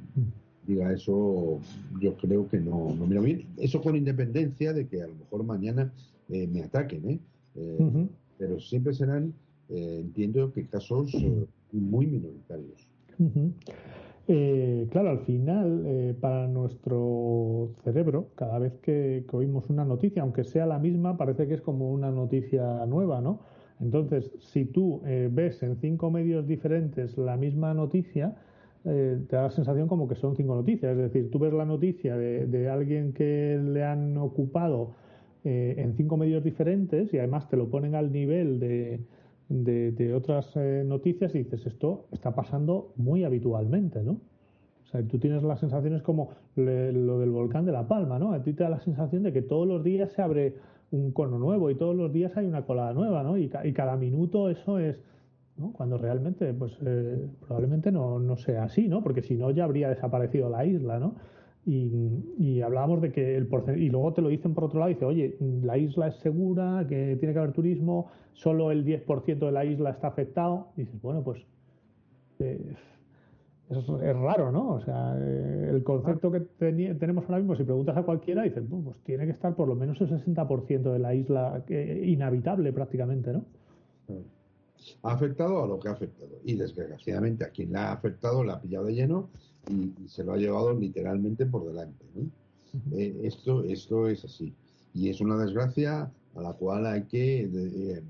[0.66, 1.60] diga eso,
[2.00, 3.46] yo creo que no, no mira bien.
[3.56, 5.92] Eso con independencia de que a lo mejor mañana
[6.28, 8.08] eh, me ataquen, ¿eh?
[8.36, 9.32] pero siempre serán,
[9.70, 11.10] entiendo que casos
[11.72, 12.86] muy minoritarios.
[14.29, 20.43] Eh, claro, al final, eh, para nuestro cerebro, cada vez que, oímos una noticia, aunque
[20.43, 23.41] sea la misma, parece que es como una noticia nueva, ¿no?
[23.81, 28.37] Entonces, si tú eh, ves en cinco medios diferentes la misma noticia,
[28.85, 30.93] te da la sensación como que son cinco noticias.
[30.93, 34.95] Es decir, tú ves la noticia de, de alguien que le han ocupado
[35.43, 39.01] en cinco medios diferentes y además te lo ponen al nivel de,
[39.49, 44.20] de, otras eh, noticias y dices, esto está pasando muy habitualmente, ¿no?
[44.84, 48.32] O sea, tú tienes las sensaciones como lo del volcán de La Palma, ¿no?
[48.32, 50.55] A ti te da la sensación de que todos los días se abre
[50.92, 53.36] un cono nuevo y todos los días hay una colada nueva, ¿no?
[53.36, 55.01] Y, cada minuto eso es,
[55.57, 55.72] ¿no?
[55.72, 59.03] Cuando realmente, pues eh, probablemente no, no sea así, ¿no?
[59.03, 61.14] Porque si no ya habría desaparecido la isla, ¿no?
[61.68, 65.04] Y, hablábamos de que el porcentaje, y luego te lo dicen por otro lado, dice,
[65.04, 69.64] oye, la isla es segura, que tiene que haber turismo, solo el 10% de la
[69.64, 70.68] isla está afectado.
[70.76, 71.42] Y dices, bueno, pues
[72.38, 72.76] eh,
[73.68, 74.74] es raro, ¿no?
[74.74, 78.98] O sea, eh, el concepto que tenemos ahora mismo, si preguntas a cualquiera, dices, pues
[79.00, 83.44] tiene que estar por lo menos el 60% de la isla eh, inhabitable prácticamente, ¿no?
[85.02, 86.30] Ha afectado a lo que ha afectado.
[86.44, 89.30] Y desgraciadamente a quien la ha afectado la ha pillado de lleno
[89.70, 92.04] y, se lo ha llevado literalmente por delante.
[92.92, 94.52] Eh, esto, esto es así.
[94.94, 98.02] Y es una desgracia a la cual hay que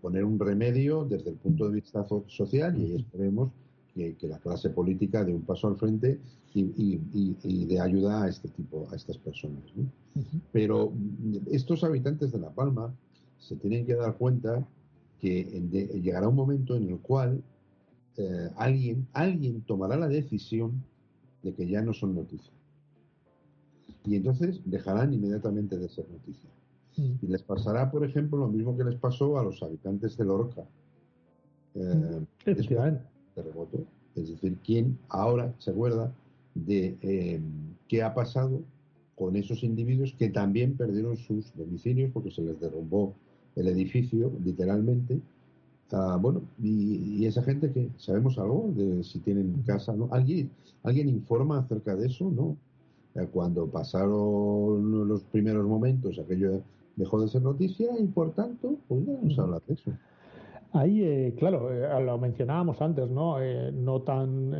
[0.00, 3.50] poner un remedio desde el punto de vista social y esperemos
[3.94, 6.20] que, la clase política dé un paso al frente
[6.54, 9.62] y, y, dé ayuda a este tipo, a estas personas.
[10.52, 10.92] Pero
[11.50, 12.94] estos habitantes de La Palma
[13.38, 14.66] se tienen que dar cuenta
[15.20, 15.42] que
[16.02, 17.42] llegará un momento en el cual
[18.18, 20.82] eh, alguien, alguien tomará la decisión
[21.42, 22.52] de que ya no son noticias.
[24.04, 26.52] Y entonces dejarán inmediatamente de ser noticias.
[26.96, 27.12] Mm.
[27.22, 30.64] Y les pasará, por ejemplo, lo mismo que les pasó a los habitantes de Lorca.
[31.74, 32.54] Eh, mm.
[33.34, 33.84] terremoto.
[34.16, 36.12] Es decir, ¿quién ahora se acuerda
[36.54, 37.40] de eh,
[37.86, 38.62] qué ha pasado
[39.14, 43.14] con esos individuos que también perdieron sus domicilios porque se les derrumbó
[43.54, 45.20] el edificio, literalmente,
[45.92, 50.08] Ah, bueno, y, esa gente que sabemos algo de si tienen casa, ¿no?
[50.12, 50.50] ¿Alguien,
[50.82, 52.30] ¿Alguien informa acerca de eso?
[52.30, 52.56] No.
[53.32, 56.62] cuando pasaron los primeros momentos, aquello
[56.96, 59.92] dejó de ser noticia y por tanto, pues ya no se habla de eso.
[60.72, 63.40] Ahí, eh, claro, eh, lo mencionábamos antes, ¿no?
[63.40, 64.54] Eh, no tan,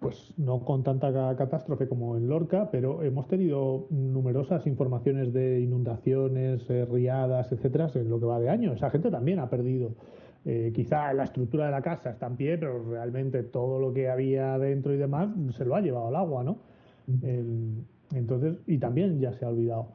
[0.00, 6.66] pues no con tanta catástrofe como en Lorca, pero hemos tenido numerosas informaciones de inundaciones,
[6.90, 8.72] riadas, etcétera, en lo que va de año.
[8.72, 9.92] Esa gente también ha perdido.
[10.72, 14.58] Quizá la estructura de la casa está en pie, pero realmente todo lo que había
[14.58, 16.58] dentro y demás se lo ha llevado el agua, ¿no?
[18.14, 19.88] entonces, y también ya se ha olvidado.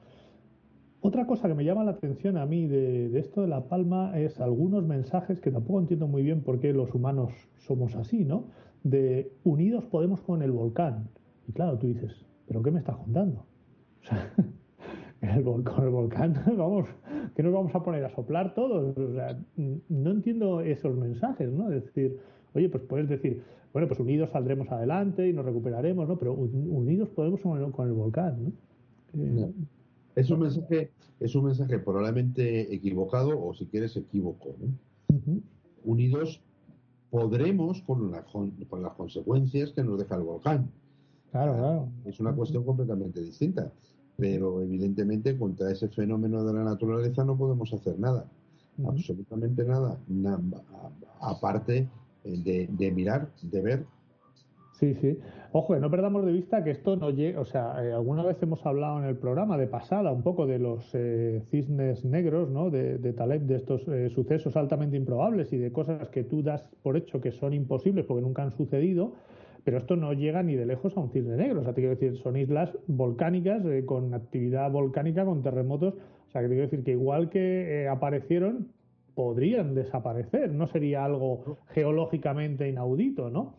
[1.04, 4.40] Otra cosa que me llama la atención a mí de, esto de La Palma es
[4.40, 8.46] algunos mensajes que tampoco entiendo muy bien por qué los humanos somos así, ¿no?
[8.84, 11.10] De unidos podemos con el volcán.
[11.48, 13.46] Y claro, tú dices, ¿pero qué me estás contando?
[14.02, 14.34] O sea,
[15.22, 16.88] el, con el volcán, vamos,
[17.36, 18.98] que nos vamos a poner a soplar todos.
[18.98, 21.72] O sea, no entiendo esos mensajes, ¿no?
[21.72, 22.18] Es decir,
[22.54, 23.44] oye, pues puedes decir,
[23.74, 26.18] bueno, pues unidos saldremos adelante y nos recuperaremos, ¿no?
[26.18, 28.52] Pero unidos podemos con el, con el volcán, ¿no?
[29.14, 29.52] Eh,
[30.16, 34.56] es un mensaje, es un mensaje probablemente equivocado o si quieres equívoco.
[35.84, 36.42] Unidos
[37.10, 38.12] podremos con,
[38.70, 40.70] con, las consecuencias que nos deja el volcán.
[41.32, 41.88] Claro, claro.
[42.06, 43.72] Es una cuestión completamente distinta.
[44.18, 48.26] Pero evidentemente contra ese fenómeno de la naturaleza no podemos hacer nada.
[48.86, 49.98] Absolutamente nada.
[51.20, 51.88] aparte
[52.24, 53.86] de, de mirar, de ver
[54.82, 55.20] Sí, sí.
[55.52, 58.66] Ojo, no perdamos de vista que esto no llega, o sea, eh, alguna vez hemos
[58.66, 62.72] hablado en el programa de pasada un poco de los eh, cisnes negros, ¿no?
[62.72, 66.68] De, de Taleb, de estos eh, sucesos altamente improbables y de cosas que tú das
[66.82, 69.14] por hecho que son imposibles porque nunca han sucedido,
[69.64, 71.62] pero esto no llega ni de lejos a un cisne negro.
[71.62, 75.94] O sea, te quiero decir, son islas volcánicas con actividad volcánica, con terremotos.
[75.94, 78.70] O sea, que te quiero decir que igual que aparecieron,
[79.14, 80.52] podrían desaparecer.
[80.52, 83.56] No sería algo geológicamente inaudito, ¿no?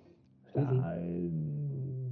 [0.54, 2.10] Eh,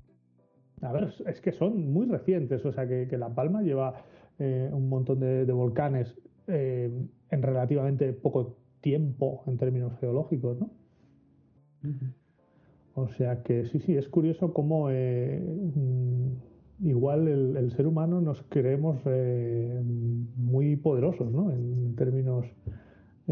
[0.83, 4.03] a ver, es que son muy recientes, o sea que, La Palma lleva
[4.39, 6.17] eh, un montón de, volcanes
[6.47, 6.91] eh,
[7.31, 10.71] en relativamente poco tiempo en términos geológicos, ¿no?
[12.95, 18.99] O sea que sí, sí, es curioso cómo mm, igual el, ser humano nos creemos
[20.37, 21.51] muy poderosos, ¿no?
[21.51, 22.47] En términos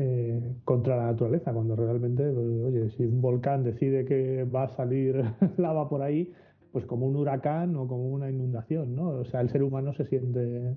[0.01, 4.77] eh, contra la naturaleza, cuando realmente, pues, oye, si un volcán decide que va a
[4.77, 5.25] salir
[5.57, 6.33] lava por ahí,
[6.71, 9.09] pues como un huracán o como una inundación, ¿no?
[9.09, 10.77] O sea, el ser humano se siente...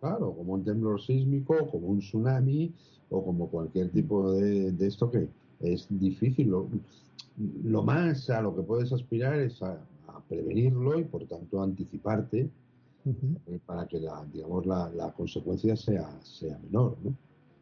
[0.00, 2.72] Claro, como un temblor sísmico, como un tsunami
[3.10, 5.28] o como cualquier tipo de, esto que
[5.60, 6.54] es difícil.
[7.64, 9.78] Lo, más a lo que puedes aspirar es a,
[10.28, 12.48] prevenirlo y por tanto anticiparte
[13.06, 17.14] eh, para que la, digamos, la, la consecuencia sea, sea menor, ¿no?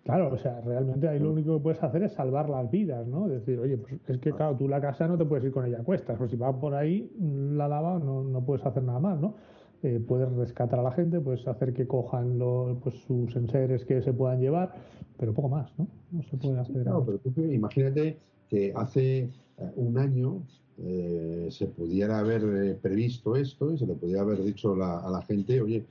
[0.05, 3.29] Claro, o sea, realmente ahí lo único que puedes hacer es salvar las vidas, ¿no?
[3.29, 5.81] Decir, oye, pues es que claro, tú la casa no te puedes ir con ella
[5.81, 9.21] a cuestas, pues si va por ahí la lava no, no puedes hacer nada más,
[9.21, 9.35] ¿no?
[9.83, 12.39] Eh, puedes rescatar a la gente, puedes hacer que cojan
[12.83, 14.73] pues, sus enseres que se puedan llevar,
[15.19, 15.87] pero poco más, ¿no?
[16.13, 16.83] No se puede hacer.
[16.83, 18.19] Claro, pero tú imagínate
[18.49, 19.31] que hace
[19.77, 20.43] un año
[20.79, 25.61] eh, se pudiera haber previsto esto y se le pudiera haber dicho a la gente,
[25.61, 25.85] oye,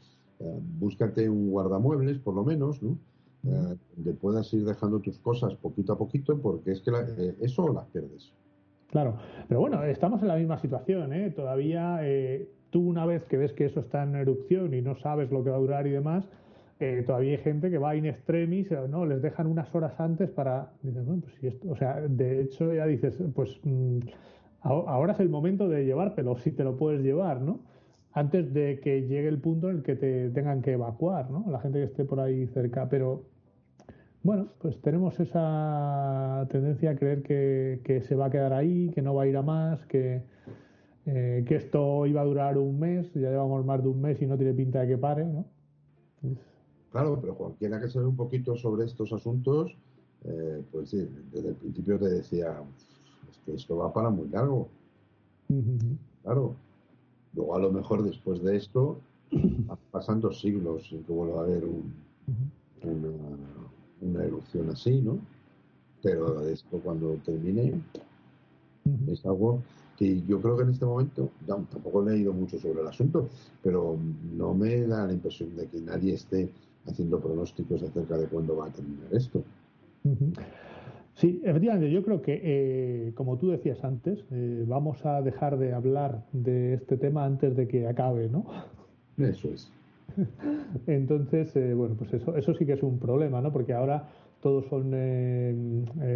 [0.80, 2.98] búscate un guardamuebles, por lo menos, ¿no?
[3.48, 7.72] eh, donde puedas ir dejando tus cosas poquito a poquito, porque es que eh, eso
[7.72, 8.32] las pierdes.
[8.88, 9.18] Claro,
[9.48, 11.30] pero bueno, estamos en la misma situación, ¿eh?
[11.30, 15.32] Todavía eh, tú una vez que ves que eso está en erupción y no sabes
[15.32, 16.26] lo que va a durar y demás,
[16.80, 19.06] eh, todavía hay gente que va in extremis, ¿no?
[19.06, 22.74] Les dejan unas horas antes para, dices, bueno, pues si esto, o sea, de hecho
[22.74, 24.00] ya dices, pues mm,
[24.62, 27.60] ahora es el momento de llevártelo, si te lo puedes llevar, ¿no?
[28.14, 31.46] antes de que llegue el punto en el que te tengan que evacuar, ¿no?
[31.50, 32.90] La gente que esté por ahí cerca.
[32.90, 33.24] Pero
[34.24, 39.14] bueno, pues tenemos esa tendencia a creer que, se va a quedar ahí, que no
[39.14, 40.24] va a ir a más, que,
[41.06, 44.28] eh, que esto iba a durar un mes, ya llevamos más de un mes y
[44.28, 45.46] no tiene pinta de que pare, ¿no?
[46.92, 49.76] Claro, pero cualquiera que sabe un poquito sobre estos asuntos,
[50.26, 52.64] eh, pues sí, desde el principio te decía,
[53.30, 54.70] es que esto va para muy largo.
[56.24, 56.56] Claro,
[57.34, 59.00] Luego, a lo mejor después de esto,
[59.92, 61.64] pasan dos siglos sin que vuelva a haber
[64.02, 65.20] una, erupción así, ¿no?
[66.02, 67.82] Pero esto cuando termine
[69.08, 69.62] es algo
[69.98, 73.28] que yo creo que en este momento, tampoco he leído mucho sobre el asunto,
[73.62, 73.98] pero
[74.36, 76.50] no me da la impresión de que nadie esté
[76.90, 79.44] haciendo pronósticos acerca de cuándo va a terminar esto.
[81.20, 85.74] Sí, efectivamente, yo creo que, eh, como tú decías antes, eh, vamos a dejar de
[85.74, 88.46] hablar de este tema antes de que acabe, ¿no?
[89.18, 89.70] Eso es.
[90.88, 93.52] Entonces, eh, bueno, pues eso, eso sí que es un problema, ¿no?
[93.52, 94.08] Porque ahora
[94.42, 94.92] todos son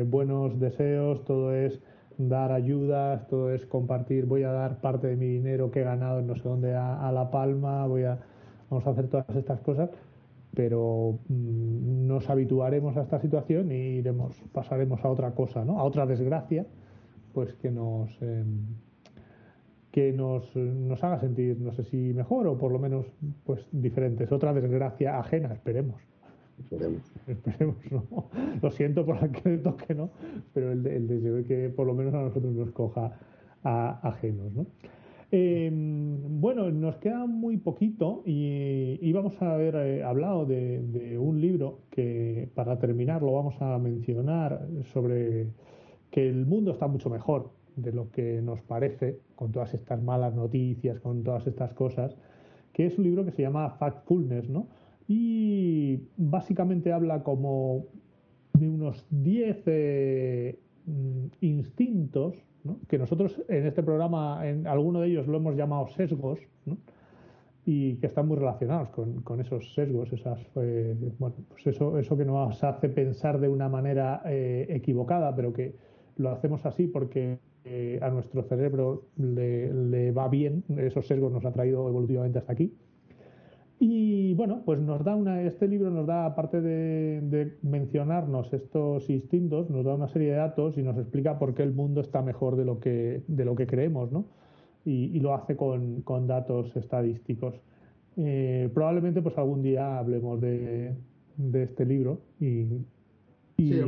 [0.09, 1.81] buenos deseos, todo es
[2.17, 6.19] dar ayudas, todo es compartir, voy a dar parte de mi dinero que he ganado
[6.19, 8.19] en no sé dónde a, La Palma, voy a,
[8.69, 9.89] vamos a hacer todas estas cosas,
[10.55, 15.79] pero mm, nos habituaremos a esta situación y iremos, pasaremos a otra cosa, ¿no?
[15.79, 16.65] A otra desgracia,
[17.33, 18.65] pues que nos em,
[19.91, 23.05] que nos, nos haga sentir, no sé si mejor o por lo menos
[23.45, 24.31] pues diferentes.
[24.31, 26.01] Otra desgracia ajena, esperemos.
[26.59, 27.03] Esperemos.
[27.27, 28.29] Esperemos, no.
[28.59, 30.09] Lo siento por que le toque, ¿no?
[30.51, 33.19] Pero el, el deseo de que por lo menos a nosotros nos coja
[33.63, 34.65] a, ajenos, ¿no?
[35.35, 41.79] Em, bueno, nos queda muy poquito y, vamos a haber eh, hablado de, un libro
[41.89, 45.47] que para terminar lo vamos a mencionar sobre
[46.11, 50.35] que el mundo está mucho mejor de lo que nos parece con todas estas malas
[50.35, 52.15] noticias, con todas estas cosas,
[52.71, 54.67] que es un libro que se llama Factfulness, ¿no?
[55.07, 57.87] y básicamente habla como
[58.53, 61.25] de unos 10 eh, mm,
[62.87, 66.39] que nosotros en este programa, en alguno de ellos lo hemos llamado sesgos,
[67.65, 72.25] y que están muy relacionados con, esos sesgos, esas, eh, bueno, pues eso, eso que
[72.25, 75.75] nos hace pensar de una manera eh, equivocada, pero que
[76.17, 77.39] lo hacemos así porque
[78.01, 82.73] a nuestro cerebro le, le va bien, esos sesgos nos han traído evolutivamente hasta aquí.
[83.85, 89.69] Y bueno, pues nos da una, este libro nos da, aparte de, mencionarnos estos instintos,
[89.69, 92.55] nos da una serie de datos y nos explica por qué el mundo está mejor
[92.55, 94.23] de lo que, de lo que creemos, ¿no?
[94.85, 97.55] Y, lo hace con, con datos estadísticos.
[98.15, 100.95] Eh, probablemente pues algún día hablemos de,
[101.35, 102.67] de este libro y,
[103.57, 103.81] y sí,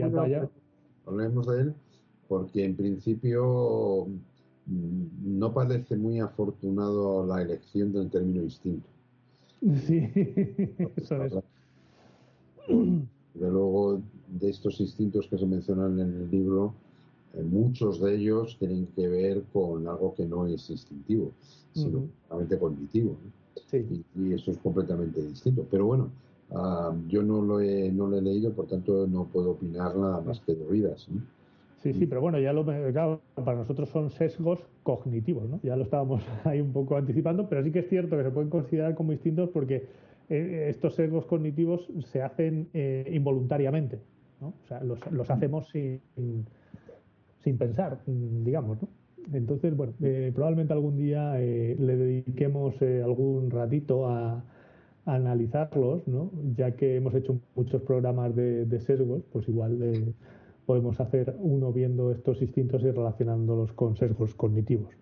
[1.05, 1.73] hablemos de él
[2.27, 4.07] porque en principio
[4.65, 8.89] mm, no parece muy afortunado la elección del término instinto.
[9.87, 10.07] Sí,
[10.95, 11.33] eso es.
[13.33, 16.73] Luego, de estos instintos que se mencionan en el libro,
[17.33, 21.31] eh, muchos de ellos tienen que ver con algo que no es instintivo,
[21.73, 21.99] sino
[22.29, 23.17] uh cognitivo.
[23.73, 25.65] Y, eso es completamente distinto.
[25.69, 26.09] Pero bueno,
[26.51, 30.21] ah, yo no lo, he, no lo he leído, por tanto no puedo opinar nada
[30.21, 31.07] más que de oídas.
[31.85, 35.59] Sí, sí, pero bueno, ya lo claro, para nosotros son sesgos cognitivos, ¿no?
[35.61, 38.49] Ya lo estábamos ahí un poco anticipando, pero sí que es cierto que se pueden
[38.49, 39.85] considerar como distintos porque
[40.27, 43.99] eh, estos sesgos cognitivos se hacen eh, involuntariamente,
[44.41, 44.47] ¿no?
[44.47, 46.01] O sea, los, los hacemos sin,
[47.43, 48.87] sin, pensar, digamos, ¿no?
[49.31, 54.43] Entonces, bueno, eh, probablemente algún día le dediquemos algún ratito a,
[55.05, 56.31] analizarlos, ¿no?
[56.57, 59.77] Ya que hemos hecho muchos programas de, de sesgos, pues igual
[60.65, 64.93] podemos hacer uno viendo estos instintos y relacionándolos con sesgos cognitivos.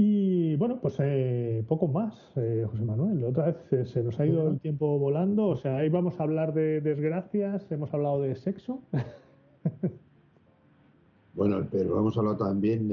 [0.00, 3.24] Y bueno, pues eh, poco más, eh, José Manuel.
[3.24, 5.48] Otra vez eh, se nos ha ido el tiempo volando.
[5.48, 8.80] O sea, ahí vamos a hablar de desgracias, hemos hablado de sexo.
[11.34, 12.88] bueno, pero hemos hablado también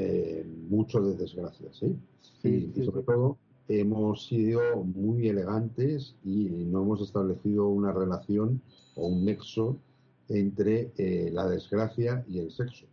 [0.67, 1.95] mucho de desgracias, ¿sí?
[2.43, 3.37] y, sobre todo
[3.67, 8.61] hemos sido muy elegantes y no hemos establecido una relación
[8.95, 9.77] o un nexo
[10.30, 12.86] entre eh, la desgracia y el sexo.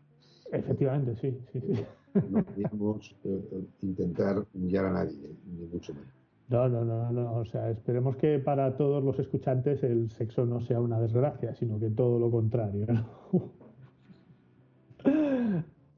[0.53, 1.39] Efectivamente, sí.
[1.53, 1.85] sí, sí.
[2.31, 6.13] No queríamos eh, intentar humillar a nadie, ni mucho menos.
[6.49, 7.37] No, no, no, no.
[7.37, 11.81] O sea, esperemos que para todos los escuchantes el sexo no sea una desgracia, sino
[11.81, 12.87] que todo lo contrario.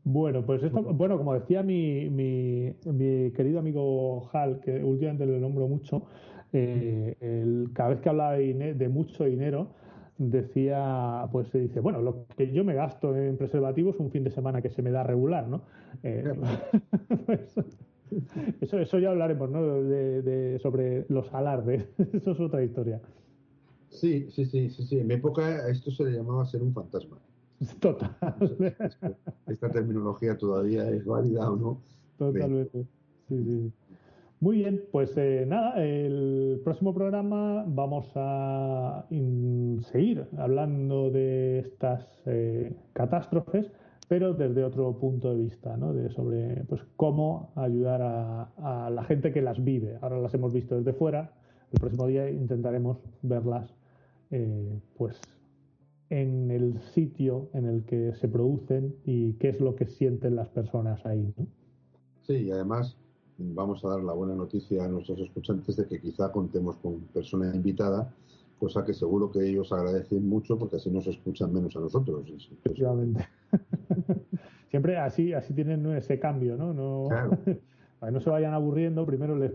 [0.07, 5.41] Bueno, pues esto, bueno, como decía mi, mi, mi, querido amigo Hal, que últimamente le
[5.41, 6.03] nombro mucho,
[6.53, 9.69] eh, el, cada vez que hablaba de, de mucho dinero,
[10.19, 14.31] decía, pues se dice, bueno, lo que yo me gasto en preservativos un fin de
[14.31, 15.63] semana que se me da regular, ¿no?
[16.03, 16.25] Eh,
[17.27, 17.55] pues,
[18.61, 19.83] eso, eso ya hablaremos, ¿no?
[19.83, 23.01] De, sobre los alardes, eso es otra historia.
[23.89, 24.99] Sí, sí, sí, sí, sí.
[24.99, 27.19] En mi época esto se le llamaba ser un fantasma.
[27.81, 28.11] Total.
[29.47, 31.81] Esta terminología todavía es válida o no.
[32.19, 32.87] Totalmente.
[33.29, 33.73] Sí, sí.
[34.45, 39.07] Muy bien, pues eh, nada, el próximo programa vamos a
[39.91, 43.73] seguir hablando de estas eh, catástrofes,
[44.07, 45.95] pero desde otro punto de vista, ¿no?
[45.95, 49.97] De sobre pues cómo ayudar a, la gente que las vive.
[50.03, 51.33] Ahora las hemos visto desde fuera.
[51.73, 53.75] El próximo día intentaremos verlas,
[54.31, 55.19] eh, pues
[56.11, 60.51] en el sitio en el que se producen y qué es lo que sienten las
[60.51, 61.47] personas ahí, ¿no?
[62.21, 62.99] Sí, y además
[63.39, 67.55] vamos a dar la buena noticia a nuestros escuchantes de que quizá contemos con persona
[67.55, 68.13] invitada,
[68.59, 72.25] cosa que seguro que ellos agradecen mucho porque así nos escuchan menos a nosotros.
[72.53, 73.27] Efectivamente.
[74.71, 76.73] Siempre así, así tienen ese cambio, ¿no?
[76.73, 77.09] No,
[78.01, 79.53] para que no se vayan aburriendo, primero les,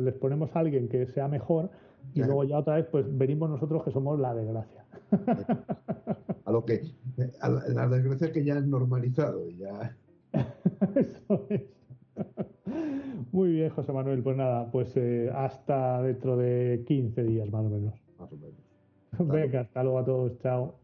[0.00, 1.70] les, ponemos a alguien que sea mejor
[2.14, 4.84] y luego ya otra vez pues venimos nosotros que somos la desgracia.
[6.44, 6.82] A lo que
[7.42, 9.48] la, desgracia que ya es normalizado.
[9.50, 9.96] Ya...
[10.94, 11.62] Eso es.
[13.32, 14.22] Muy bien, José Manuel.
[14.22, 17.94] Pues nada, pues eh, hasta dentro de 15 días más o menos.
[19.18, 20.38] Venga, hasta luego a todos.
[20.38, 20.74] Chao.